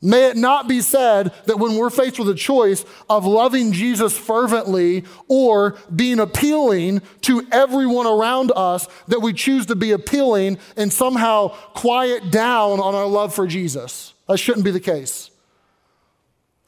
May 0.00 0.28
it 0.28 0.36
not 0.36 0.68
be 0.68 0.80
said 0.80 1.32
that 1.46 1.58
when 1.58 1.76
we're 1.76 1.90
faced 1.90 2.20
with 2.20 2.28
a 2.28 2.34
choice 2.34 2.84
of 3.10 3.26
loving 3.26 3.72
Jesus 3.72 4.16
fervently 4.16 5.04
or 5.26 5.76
being 5.94 6.20
appealing 6.20 7.02
to 7.22 7.44
everyone 7.50 8.06
around 8.06 8.52
us, 8.54 8.86
that 9.08 9.20
we 9.20 9.32
choose 9.32 9.66
to 9.66 9.74
be 9.74 9.90
appealing 9.90 10.58
and 10.76 10.92
somehow 10.92 11.48
quiet 11.74 12.30
down 12.30 12.78
on 12.78 12.94
our 12.94 13.06
love 13.06 13.34
for 13.34 13.48
Jesus. 13.48 14.14
That 14.28 14.38
shouldn't 14.38 14.64
be 14.64 14.70
the 14.70 14.78
case. 14.78 15.30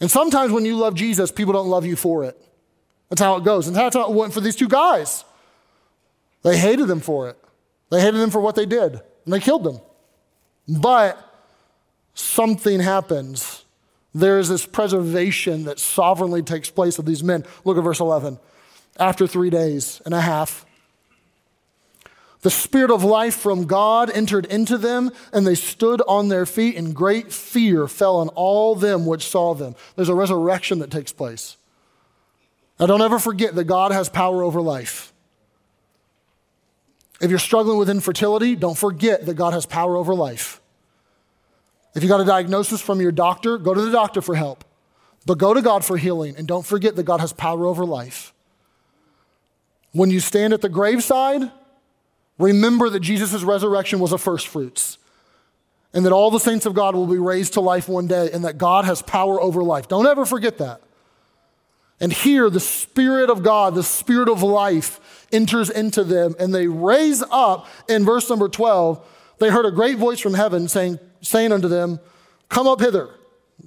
And 0.01 0.11
sometimes 0.11 0.51
when 0.51 0.65
you 0.65 0.77
love 0.77 0.97
Jesus, 0.97 1.31
people 1.31 1.53
don't 1.53 1.69
love 1.69 1.87
you 1.87 1.95
for 1.95 2.25
it. 2.25 2.37
That's 3.11 3.21
how 3.21 3.37
it 3.37 3.45
goes. 3.45 3.69
And 3.69 3.77
that's 3.77 3.95
how 3.95 4.11
it 4.11 4.15
went 4.15 4.33
for 4.33 4.41
these 4.41 4.57
two 4.57 4.69
guys. 4.69 5.25
They 6.43 6.57
hated 6.57 6.89
them 6.89 7.01
for 7.01 7.29
it, 7.29 7.39
they 7.91 8.01
hated 8.01 8.21
them 8.21 8.31
for 8.31 8.41
what 8.41 8.55
they 8.55 8.67
did, 8.67 8.95
and 8.95 9.33
they 9.33 9.41
killed 9.41 9.65
them. 9.65 9.81
But 10.69 11.19
something 12.15 12.81
happens. 12.81 13.65
There 14.15 14.39
is 14.39 14.49
this 14.49 14.67
preservation 14.67 15.65
that 15.65 15.79
sovereignly 15.79 16.43
takes 16.43 16.71
place 16.71 16.99
of 16.99 17.05
these 17.05 17.23
men. 17.23 17.45
Look 17.65 17.77
at 17.77 17.85
verse 17.85 18.01
11. 18.01 18.39
After 18.99 19.27
three 19.27 19.51
days 19.51 20.01
and 20.05 20.15
a 20.15 20.21
half, 20.21 20.67
the 22.43 22.51
spirit 22.51 22.91
of 22.91 23.05
life 23.05 23.35
from 23.35 23.67
God 23.67 24.11
entered 24.11 24.47
into 24.47 24.79
them, 24.79 25.11
and 25.33 25.47
they 25.47 25.55
stood 25.55 26.01
on 26.09 26.29
their 26.29 26.47
feet, 26.47 26.77
and 26.77 26.95
great 26.95 27.33
fear 27.33 27.87
fell 27.87 28.17
on 28.17 28.29
all 28.31 28.75
them 28.75 29.05
which 29.05 29.29
saw 29.29 29.55
them. 29.55 29.75
There's 29.95 30.09
a 30.09 30.15
resurrection 30.15 30.79
that 30.79 30.91
takes 30.91 31.13
place. 31.13 31.57
Now, 32.79 32.87
don't 32.87 33.03
ever 33.03 33.19
forget 33.19 33.55
that 33.57 33.65
God 33.65 33.93
has 33.93 34.09
power 34.09 34.43
over 34.43 34.63
life. 34.63 35.10
If 37.21 37.31
you're 37.31 37.39
struggling 37.39 37.79
with 37.79 37.91
infertility, 37.91 38.57
don't 38.57 38.79
forget 38.79 39.27
that 39.27 39.35
God 39.35 39.53
has 39.53 39.67
power 39.67 39.97
over 39.97 40.15
life. 40.15 40.61
If 41.95 42.03
you 42.03 42.09
got 42.09 42.21
a 42.21 42.25
diagnosis 42.25 42.81
from 42.81 43.01
your 43.01 43.13
doctor, 43.13 43.59
go 43.59 43.75
to 43.75 43.81
the 43.81 43.91
doctor 43.91 44.23
for 44.23 44.35
help. 44.35 44.65
But 45.27 45.39
go 45.39 45.53
to 45.53 45.61
God 45.61 45.85
for 45.85 45.97
healing 45.97 46.35
and 46.37 46.47
don't 46.47 46.65
forget 46.65 46.97
that 46.97 47.03
God 47.03 47.21
has 47.21 47.33
power 47.33 47.67
over 47.67 47.85
life. 47.85 48.33
When 49.93 50.11
you 50.11 50.21
stand 50.21 50.53
at 50.53 50.63
the 50.63 50.69
graveside, 50.69 51.51
remember 52.39 52.89
that 52.89 53.01
Jesus' 53.01 53.43
resurrection 53.43 53.99
was 53.99 54.13
a 54.13 54.19
first 54.19 54.49
fruits 54.49 54.99
and 55.93 56.07
that 56.07 56.13
all 56.13 56.31
the 56.31 56.41
saints 56.41 56.65
of 56.65 56.75
God 56.75 56.95
will 56.95 57.07
be 57.07 57.19
raised 57.19 57.55
to 57.55 57.61
life 57.61 57.89
one 57.89 58.07
day 58.07 58.31
and 58.33 58.45
that 58.45 58.57
God 58.57 58.85
has 58.85 59.03
power 59.03 59.41
over 59.41 59.63
life. 59.63 59.89
Don't 59.89 60.07
ever 60.07 60.25
forget 60.25 60.59
that. 60.59 60.81
And 62.01 62.13
here, 62.13 62.49
the 62.49 62.61
Spirit 62.61 63.29
of 63.29 63.43
God, 63.43 63.75
the 63.75 63.83
Spirit 63.83 64.29
of 64.29 64.43
life, 64.43 65.27
enters 65.33 65.71
into 65.71 66.03
them 66.03 66.35
and 66.39 66.55
they 66.55 66.67
raise 66.67 67.23
up 67.31 67.67
in 67.89 68.05
verse 68.05 68.29
number 68.29 68.49
12. 68.49 69.07
They 69.39 69.51
heard 69.51 69.67
a 69.67 69.71
great 69.71 69.99
voice 69.99 70.21
from 70.21 70.35
heaven 70.35 70.69
saying, 70.69 70.99
saying 71.21 71.53
unto 71.53 71.69
them, 71.69 72.01
Come 72.49 72.67
up 72.67 72.81
hither. 72.81 73.11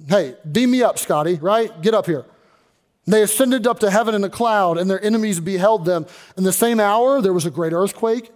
Hey, 0.08 0.36
beam 0.50 0.72
me 0.72 0.82
up, 0.82 0.98
Scotty, 0.98 1.34
right? 1.36 1.80
Get 1.80 1.94
up 1.94 2.06
here. 2.06 2.26
They 3.06 3.22
ascended 3.22 3.66
up 3.66 3.80
to 3.80 3.90
heaven 3.90 4.14
in 4.14 4.24
a 4.24 4.30
cloud, 4.30 4.78
and 4.78 4.90
their 4.90 5.02
enemies 5.02 5.38
beheld 5.40 5.84
them. 5.84 6.06
In 6.36 6.44
the 6.44 6.52
same 6.52 6.80
hour, 6.80 7.20
there 7.20 7.32
was 7.32 7.44
a 7.44 7.50
great 7.50 7.72
earthquake. 7.72 8.30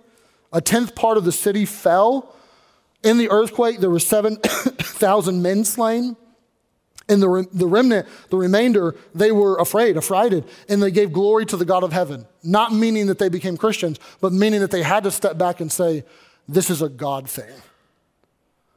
A 0.52 0.60
tenth 0.60 0.94
part 0.94 1.16
of 1.16 1.24
the 1.24 1.32
city 1.32 1.64
fell. 1.64 2.34
In 3.02 3.18
the 3.18 3.30
earthquake, 3.30 3.80
there 3.80 3.90
were 3.90 3.98
7,000 3.98 5.42
men 5.42 5.64
slain. 5.64 6.16
In 7.08 7.20
the, 7.20 7.48
the 7.52 7.66
remnant, 7.66 8.06
the 8.28 8.36
remainder, 8.36 8.94
they 9.14 9.32
were 9.32 9.56
afraid, 9.56 9.96
affrighted, 9.96 10.44
and 10.68 10.82
they 10.82 10.90
gave 10.90 11.12
glory 11.12 11.46
to 11.46 11.56
the 11.56 11.64
God 11.64 11.82
of 11.82 11.92
heaven. 11.92 12.26
Not 12.42 12.72
meaning 12.72 13.06
that 13.06 13.18
they 13.18 13.30
became 13.30 13.56
Christians, 13.56 13.98
but 14.20 14.32
meaning 14.32 14.60
that 14.60 14.70
they 14.70 14.82
had 14.82 15.04
to 15.04 15.10
step 15.10 15.38
back 15.38 15.60
and 15.60 15.72
say, 15.72 16.04
This 16.46 16.68
is 16.68 16.82
a 16.82 16.88
God 16.88 17.28
thing. 17.28 17.50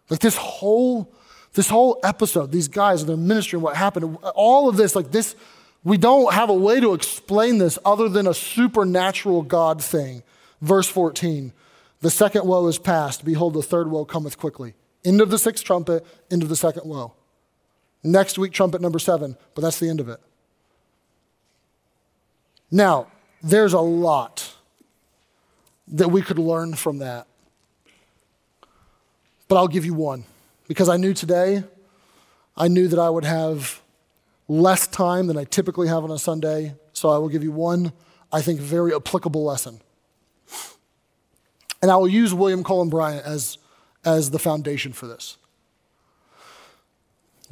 Like 0.10 0.20
this 0.20 0.38
whole, 0.38 1.13
this 1.54 1.70
whole 1.70 2.00
episode, 2.04 2.52
these 2.52 2.67
guys 2.67 3.02
and 3.02 3.10
their 3.10 3.17
ministry 3.17 3.58
and 3.58 3.63
what 3.63 3.76
happened, 3.76 4.17
all 4.36 4.70
of 4.70 4.78
this, 4.78 4.96
like 4.96 5.12
this 5.12 5.36
We 5.84 5.98
don't 5.98 6.34
have 6.34 6.50
a 6.50 6.54
way 6.54 6.80
to 6.80 6.94
explain 6.94 7.58
this 7.58 7.78
other 7.84 8.08
than 8.08 8.28
a 8.28 8.34
supernatural 8.34 9.41
God 9.41 9.84
thing. 9.84 10.24
Verse 10.62 10.88
14 10.88 11.52
The 12.00 12.10
second 12.10 12.46
woe 12.46 12.67
is 12.67 12.78
past. 12.78 13.26
Behold, 13.26 13.56
the 13.56 13.63
third 13.63 13.89
woe 13.89 14.06
cometh 14.06 14.38
quickly. 14.38 14.74
End 15.04 15.20
of 15.20 15.30
the 15.30 15.39
sixth 15.39 15.63
trumpet, 15.63 16.06
end 16.30 16.44
of 16.44 16.50
the 16.50 16.56
second 16.56 16.88
woe. 16.88 17.13
Next 18.03 18.37
week, 18.37 18.51
trumpet 18.51 18.81
number 18.81 18.99
seven, 18.99 19.37
but 19.53 19.61
that's 19.61 19.79
the 19.79 19.89
end 19.89 19.99
of 19.99 20.09
it. 20.09 20.19
Now, 22.71 23.07
there's 23.43 23.73
a 23.73 23.79
lot 23.79 24.55
that 25.87 26.09
we 26.09 26.21
could 26.21 26.39
learn 26.39 26.73
from 26.73 26.99
that. 26.99 27.27
But 29.47 29.57
I'll 29.57 29.67
give 29.67 29.85
you 29.85 29.93
one 29.93 30.23
because 30.67 30.87
I 30.87 30.95
knew 30.95 31.13
today, 31.13 31.63
I 32.55 32.69
knew 32.69 32.87
that 32.87 32.99
I 32.99 33.09
would 33.09 33.25
have 33.25 33.81
less 34.47 34.87
time 34.87 35.27
than 35.27 35.37
I 35.37 35.43
typically 35.43 35.89
have 35.89 36.03
on 36.03 36.11
a 36.11 36.17
Sunday. 36.17 36.75
So 36.93 37.09
I 37.09 37.17
will 37.17 37.29
give 37.29 37.43
you 37.43 37.51
one, 37.51 37.91
I 38.31 38.41
think, 38.41 38.59
very 38.59 38.95
applicable 38.95 39.43
lesson. 39.43 39.81
And 41.81 41.91
I 41.91 41.97
will 41.97 42.07
use 42.07 42.33
William 42.33 42.63
Cullen 42.63 42.89
Bryant 42.89 43.25
as, 43.25 43.57
as 44.05 44.29
the 44.29 44.39
foundation 44.39 44.93
for 44.93 45.07
this. 45.07 45.37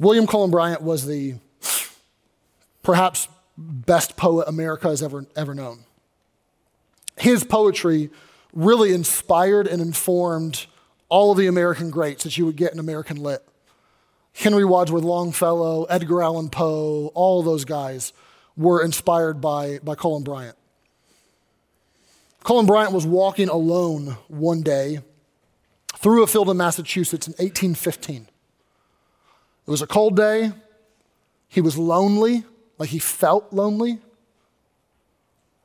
William 0.00 0.26
Cullen 0.26 0.50
Bryant 0.50 0.80
was 0.80 1.04
the 1.04 1.34
perhaps 2.82 3.28
best 3.58 4.16
poet 4.16 4.48
America 4.48 4.88
has 4.88 5.02
ever, 5.02 5.26
ever 5.36 5.54
known. 5.54 5.84
His 7.18 7.44
poetry 7.44 8.08
really 8.54 8.94
inspired 8.94 9.66
and 9.66 9.82
informed 9.82 10.64
all 11.10 11.32
of 11.32 11.36
the 11.36 11.46
American 11.46 11.90
greats 11.90 12.24
that 12.24 12.38
you 12.38 12.46
would 12.46 12.56
get 12.56 12.72
in 12.72 12.78
American 12.78 13.18
lit. 13.18 13.46
Henry 14.32 14.64
Wadsworth 14.64 15.04
Longfellow, 15.04 15.84
Edgar 15.84 16.22
Allan 16.22 16.48
Poe, 16.48 17.12
all 17.14 17.42
those 17.42 17.66
guys 17.66 18.14
were 18.56 18.82
inspired 18.82 19.42
by, 19.42 19.80
by 19.82 19.94
Cullen 19.94 20.22
Bryant. 20.22 20.56
Cullen 22.42 22.64
Bryant 22.64 22.92
was 22.92 23.06
walking 23.06 23.50
alone 23.50 24.16
one 24.28 24.62
day 24.62 25.00
through 25.96 26.22
a 26.22 26.26
field 26.26 26.48
in 26.48 26.56
Massachusetts 26.56 27.26
in 27.26 27.32
1815. 27.32 28.28
It 29.70 29.72
was 29.72 29.82
a 29.82 29.86
cold 29.86 30.16
day. 30.16 30.50
He 31.46 31.60
was 31.60 31.78
lonely, 31.78 32.42
like 32.76 32.88
he 32.88 32.98
felt 32.98 33.52
lonely. 33.52 34.00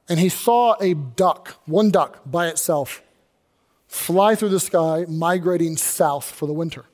And 0.08 0.20
he 0.20 0.30
saw 0.30 0.76
a 0.80 0.94
duck, 0.94 1.56
one 1.66 1.90
duck 1.90 2.22
by 2.24 2.46
itself, 2.50 3.02
fly 3.88 4.36
through 4.36 4.50
the 4.50 4.60
sky, 4.60 5.06
migrating 5.10 5.76
south 5.76 6.26
for 6.26 6.46
the 6.46 6.54
winter. 6.54 6.86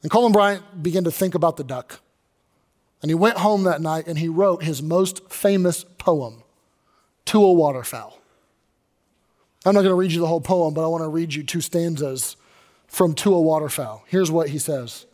And 0.00 0.10
Cullen 0.10 0.32
Bryant 0.32 0.82
began 0.82 1.04
to 1.04 1.10
think 1.10 1.34
about 1.34 1.58
the 1.58 1.64
duck. 1.64 2.00
And 3.02 3.10
he 3.10 3.14
went 3.14 3.36
home 3.36 3.64
that 3.64 3.82
night 3.82 4.06
and 4.06 4.18
he 4.18 4.28
wrote 4.30 4.62
his 4.62 4.82
most 4.82 5.30
famous 5.30 5.84
poem, 5.98 6.44
To 7.26 7.44
a 7.44 7.52
Waterfowl. 7.52 8.18
I'm 9.66 9.74
not 9.74 9.82
going 9.82 9.92
to 9.92 9.96
read 9.96 10.12
you 10.12 10.20
the 10.20 10.26
whole 10.26 10.40
poem, 10.40 10.72
but 10.72 10.82
I 10.82 10.86
want 10.86 11.04
to 11.04 11.08
read 11.08 11.34
you 11.34 11.42
two 11.42 11.60
stanzas 11.60 12.36
from 12.86 13.12
To 13.16 13.34
a 13.34 13.40
Waterfowl. 13.42 14.04
Here's 14.06 14.30
what 14.30 14.48
he 14.48 14.58
says. 14.58 15.04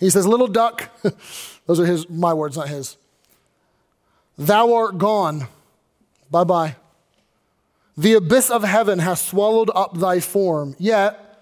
He 0.00 0.10
says, 0.10 0.26
Little 0.26 0.48
duck, 0.48 0.90
those 1.66 1.80
are 1.80 1.86
his, 1.86 2.08
my 2.08 2.34
words, 2.34 2.56
not 2.56 2.68
his. 2.68 2.96
Thou 4.38 4.74
art 4.74 4.98
gone. 4.98 5.46
Bye 6.30 6.44
bye. 6.44 6.76
The 7.96 8.14
abyss 8.14 8.50
of 8.50 8.64
heaven 8.64 8.98
has 9.00 9.20
swallowed 9.20 9.70
up 9.74 9.98
thy 9.98 10.20
form, 10.20 10.74
yet 10.78 11.40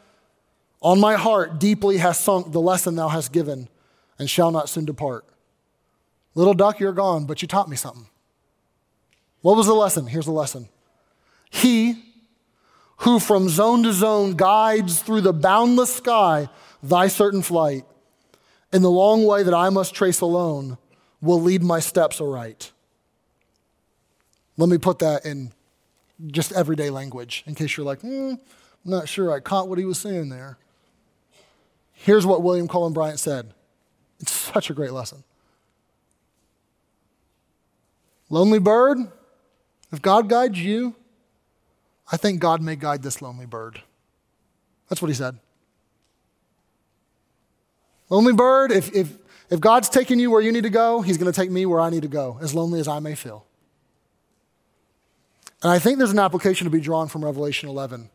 on 0.83 0.99
my 0.99 1.15
heart 1.15 1.59
deeply 1.61 1.99
has 1.99 2.19
sunk 2.19 2.53
the 2.53 2.61
lesson 2.61 2.97
thou 2.97 3.09
hast 3.09 3.33
given 3.33 3.69
and 4.19 4.29
shall 4.29 4.51
not 4.51 4.69
soon 4.69 4.85
depart. 4.85 5.25
Little 6.35 6.55
duck, 6.55 6.81
you're 6.81 6.93
gone, 6.93 7.27
but 7.27 7.43
you 7.43 7.49
taught 7.49 7.69
me 7.69 7.77
something. 7.77 8.07
What 9.43 9.57
was 9.57 9.67
the 9.67 9.75
lesson? 9.75 10.07
Here's 10.07 10.27
the 10.27 10.33
lesson. 10.33 10.69
He 11.51 12.05
who 12.99 13.19
from 13.19 13.49
zone 13.49 13.83
to 13.85 13.93
zone 13.93 14.35
guides 14.35 15.01
through 15.01 15.23
the 15.23 15.33
boundless 15.33 15.95
sky 15.95 16.49
thy 16.83 17.09
certain 17.09 17.43
flight, 17.43 17.85
in 18.73 18.83
the 18.83 18.91
long 18.91 19.25
way 19.25 19.43
that 19.43 19.55
I 19.55 19.71
must 19.71 19.95
trace 19.95 20.21
alone, 20.21 20.79
will 21.21 21.41
lead 21.41 21.63
my 21.63 21.81
steps 21.81 22.21
aright. 22.21 22.73
Let 24.57 24.69
me 24.69 24.79
put 24.79 24.99
that 25.01 25.25
in 25.25 25.53
just 26.29 26.53
everyday 26.53 26.91
language 26.91 27.45
in 27.47 27.55
case 27.55 27.77
you're 27.77 27.87
like, 27.87 28.01
hmm, 28.01 28.35
I'm 28.85 28.91
not 28.91 29.09
sure 29.09 29.33
I 29.33 29.41
caught 29.41 29.69
what 29.69 29.79
he 29.79 29.85
was 29.85 29.99
saying 29.99 30.29
there. 30.29 30.59
Here's 31.93 32.27
what 32.27 32.43
William 32.43 32.69
Cullen 32.69 32.93
Bryant 32.93 33.21
said. 33.21 33.53
It's 34.21 34.33
such 34.33 34.71
a 34.71 34.75
great 34.75 34.93
lesson. 34.93 35.25
Lonely 38.29 38.59
bird, 38.59 38.99
if 39.93 40.01
God 40.01 40.29
guides 40.29 40.59
you, 40.59 40.95
I 42.13 42.17
think 42.17 42.41
God 42.41 42.63
may 42.63 42.77
guide 42.77 43.03
this 43.03 43.21
lonely 43.21 43.47
bird. 43.47 43.83
That's 44.89 45.03
what 45.03 45.09
he 45.09 45.15
said. 45.15 45.39
Lonely 48.11 48.33
bird, 48.33 48.73
if, 48.73 48.93
if, 48.93 49.17
if 49.49 49.61
God's 49.61 49.89
taking 49.89 50.19
you 50.19 50.31
where 50.31 50.41
you 50.41 50.53
need 50.53 50.65
to 50.65 50.71
go, 50.71 51.01
he's 51.01 51.17
going 51.17 51.33
to 51.33 51.41
take 51.41 51.51
me 51.51 51.65
where 51.65 51.81
I 51.81 51.91
need 51.91 52.03
to 52.03 52.09
go, 52.09 52.39
as 52.43 52.55
lonely 52.55 52.81
as 52.81 52.89
I 52.89 52.99
may 52.99 53.15
feel. 53.15 53.47
And 55.63 55.71
I 55.71 55.79
think 55.79 55.99
there's 55.99 56.11
an 56.11 56.19
application 56.19 56.65
to 56.65 56.71
be 56.71 56.81
drawn 56.81 57.09
from 57.09 57.25
Revelation 57.25 57.69
11 57.69 58.11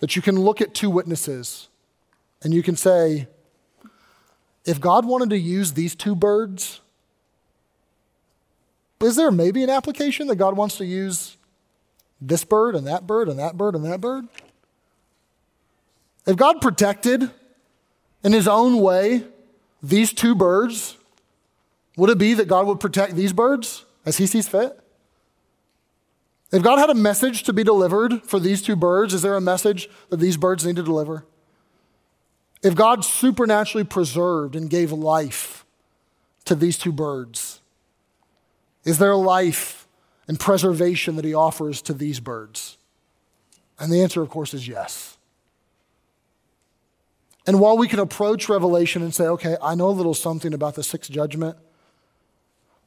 that 0.00 0.14
you 0.16 0.22
can 0.22 0.38
look 0.38 0.60
at 0.60 0.74
two 0.74 0.90
witnesses 0.90 1.68
and 2.42 2.52
you 2.52 2.62
can 2.62 2.76
say, 2.76 3.26
if 4.64 4.80
God 4.80 5.06
wanted 5.06 5.30
to 5.30 5.38
use 5.38 5.72
these 5.72 5.94
two 5.94 6.14
birds, 6.14 6.80
is 9.00 9.16
there 9.16 9.30
maybe 9.30 9.62
an 9.62 9.70
application 9.70 10.26
that 10.28 10.36
God 10.36 10.56
wants 10.56 10.76
to 10.78 10.84
use 10.84 11.36
this 12.20 12.44
bird 12.44 12.74
and 12.74 12.86
that 12.86 13.06
bird 13.06 13.28
and 13.28 13.38
that 13.38 13.56
bird 13.56 13.74
and 13.74 13.84
that 13.84 14.00
bird? 14.00 14.26
If 16.26 16.36
God 16.36 16.60
protected 16.60 17.30
in 18.24 18.32
his 18.32 18.48
own 18.48 18.80
way 18.80 19.22
these 19.82 20.12
two 20.12 20.34
birds, 20.34 20.96
would 21.96 22.10
it 22.10 22.18
be 22.18 22.34
that 22.34 22.48
God 22.48 22.66
would 22.66 22.80
protect 22.80 23.14
these 23.14 23.32
birds 23.32 23.84
as 24.04 24.16
he 24.16 24.26
sees 24.26 24.48
fit? 24.48 24.80
If 26.50 26.62
God 26.62 26.78
had 26.78 26.90
a 26.90 26.94
message 26.94 27.42
to 27.44 27.52
be 27.52 27.62
delivered 27.62 28.22
for 28.22 28.40
these 28.40 28.62
two 28.62 28.76
birds, 28.76 29.12
is 29.12 29.22
there 29.22 29.36
a 29.36 29.40
message 29.40 29.88
that 30.08 30.18
these 30.18 30.36
birds 30.36 30.64
need 30.64 30.76
to 30.76 30.82
deliver? 30.82 31.24
If 32.62 32.74
God 32.74 33.04
supernaturally 33.04 33.84
preserved 33.84 34.56
and 34.56 34.70
gave 34.70 34.90
life 34.90 35.66
to 36.46 36.54
these 36.54 36.78
two 36.78 36.92
birds, 36.92 37.60
is 38.84 38.98
there 38.98 39.14
life 39.16 39.86
and 40.26 40.40
preservation 40.40 41.16
that 41.16 41.24
He 41.24 41.34
offers 41.34 41.82
to 41.82 41.92
these 41.92 42.20
birds? 42.20 42.78
And 43.78 43.92
the 43.92 44.02
answer, 44.02 44.22
of 44.22 44.30
course, 44.30 44.54
is 44.54 44.66
yes. 44.66 45.13
And 47.46 47.60
while 47.60 47.76
we 47.76 47.88
can 47.88 47.98
approach 47.98 48.48
Revelation 48.48 49.02
and 49.02 49.14
say, 49.14 49.26
okay, 49.26 49.56
I 49.60 49.74
know 49.74 49.88
a 49.88 49.90
little 49.90 50.14
something 50.14 50.54
about 50.54 50.74
the 50.74 50.82
sixth 50.82 51.10
judgment, 51.10 51.56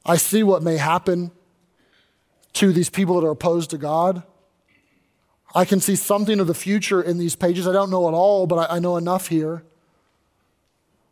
I 0.05 0.17
see 0.17 0.41
what 0.41 0.63
may 0.63 0.77
happen 0.77 1.31
to 2.53 2.71
these 2.73 2.89
people 2.89 3.19
that 3.19 3.27
are 3.27 3.31
opposed 3.31 3.69
to 3.69 3.77
God. 3.77 4.23
I 5.53 5.65
can 5.65 5.79
see 5.79 5.95
something 5.95 6.39
of 6.39 6.47
the 6.47 6.55
future 6.55 7.01
in 7.01 7.17
these 7.17 7.35
pages. 7.35 7.67
I 7.67 7.73
don't 7.73 7.91
know 7.91 8.07
it 8.07 8.13
all, 8.13 8.47
but 8.47 8.69
I, 8.69 8.77
I 8.77 8.79
know 8.79 8.97
enough 8.97 9.27
here. 9.27 9.63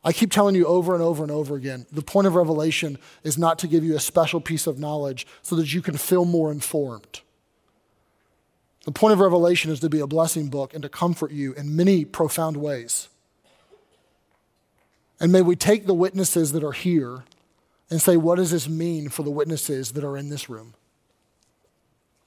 I 0.04 0.14
keep 0.14 0.32
telling 0.32 0.56
you 0.56 0.66
over 0.66 0.94
and 0.94 1.02
over 1.02 1.24
and 1.24 1.32
over 1.32 1.56
again 1.56 1.88
the 1.92 2.04
point 2.04 2.28
of 2.28 2.36
revelation 2.36 3.00
is 3.24 3.40
not 3.40 3.58
to 3.60 3.68
give 3.68 3.84
you 3.84 3.96
a 3.96 4.00
special 4.00 4.40
piece 4.40 4.68
of 4.68 4.78
knowledge 4.78 5.26
so 5.42 5.56
that 5.56 5.74
you 5.74 5.82
can 5.82 5.98
feel 5.98 6.26
more 6.26 6.52
informed. 6.52 7.22
The 8.86 8.92
point 8.92 9.14
of 9.14 9.20
revelation 9.20 9.72
is 9.72 9.80
to 9.80 9.90
be 9.90 10.00
a 10.00 10.06
blessing 10.06 10.50
book 10.50 10.76
and 10.76 10.84
to 10.84 10.90
comfort 10.90 11.32
you 11.32 11.54
in 11.54 11.76
many 11.76 12.06
profound 12.06 12.58
ways. 12.58 13.10
And 15.26 15.32
may 15.32 15.42
we 15.42 15.56
take 15.56 15.88
the 15.88 15.94
witnesses 15.96 16.52
that 16.52 16.64
are 16.64 16.72
here 16.72 17.24
and 17.90 18.00
say, 18.00 18.16
what 18.16 18.36
does 18.36 18.52
this 18.52 18.70
mean 18.70 19.10
for 19.10 19.24
the 19.24 19.32
witnesses 19.32 19.94
that 19.94 20.04
are 20.04 20.16
in 20.16 20.30
this 20.30 20.52
room? 20.52 20.76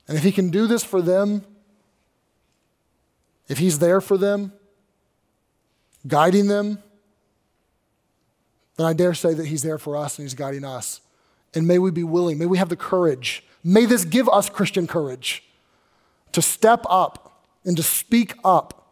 And 0.09 0.19
if 0.19 0.25
he 0.25 0.33
can 0.33 0.51
do 0.51 0.67
this 0.67 0.83
for 0.83 1.01
them, 1.01 1.45
if 3.47 3.59
he's 3.59 3.79
there 3.79 4.01
for 4.01 4.19
them, 4.19 4.53
guiding 6.09 6.49
them, 6.49 6.83
then 8.77 8.87
I 8.87 8.95
dare 8.95 9.15
say 9.15 9.33
that 9.33 9.47
he's 9.47 9.63
there 9.63 9.79
for 9.79 9.97
us 9.97 10.19
and 10.19 10.25
he's 10.25 10.35
guiding 10.35 10.65
us. 10.65 11.01
And 11.55 11.69
may 11.69 11.79
we 11.79 11.93
be 11.93 12.03
willing, 12.03 12.37
may 12.37 12.47
we 12.47 12.59
have 12.59 12.69
the 12.69 12.75
courage, 12.75 13.45
may 13.63 13.85
this 13.85 14.05
give 14.05 14.29
us 14.29 14.51
Christian 14.51 14.89
courage 14.89 15.45
to 16.33 16.43
step 16.43 16.85
up 16.91 17.45
and 17.65 17.77
to 17.77 17.83
speak 17.85 18.35
up 18.43 18.89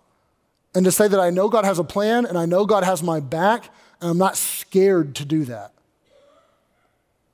and 0.77 0.85
to 0.85 0.93
say 0.93 1.09
that 1.09 1.19
I 1.19 1.31
know 1.31 1.49
God 1.49 1.65
has 1.65 1.81
a 1.81 1.85
plan 1.85 2.25
and 2.25 2.39
I 2.39 2.47
know 2.47 2.67
God 2.67 2.85
has 2.85 3.03
my 3.03 3.19
back 3.19 3.69
and 4.01 4.11
I'm 4.11 4.19
not 4.19 4.37
scared 4.37 5.15
to 5.17 5.25
do 5.25 5.45
that. 5.47 5.73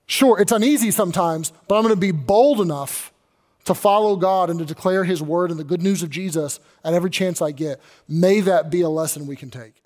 Sure, 0.07 0.39
it's 0.41 0.53
uneasy 0.53 0.91
sometimes, 0.91 1.53
but 1.69 1.77
I'm 1.77 1.83
going 1.83 1.95
to 1.95 2.01
be 2.01 2.13
bold 2.13 2.61
enough 2.61 3.13
to 3.65 3.75
follow 3.75 4.17
God 4.17 4.51
and 4.51 4.59
to 4.59 4.65
declare 4.65 5.05
His 5.05 5.23
word 5.23 5.51
and 5.51 5.59
the 5.59 5.65
good 5.65 5.83
news 5.83 6.03
of 6.03 6.11
Jesus 6.11 6.61
at 6.85 6.95
every 6.95 7.11
chance 7.11 7.41
I 7.41 7.53
get. 7.53 7.81
May 8.09 8.41
that 8.41 8.71
be 8.71 8.83
a 8.83 8.89
lesson 8.89 9.27
we 9.27 9.37
can 9.37 9.51
take. 9.51 9.82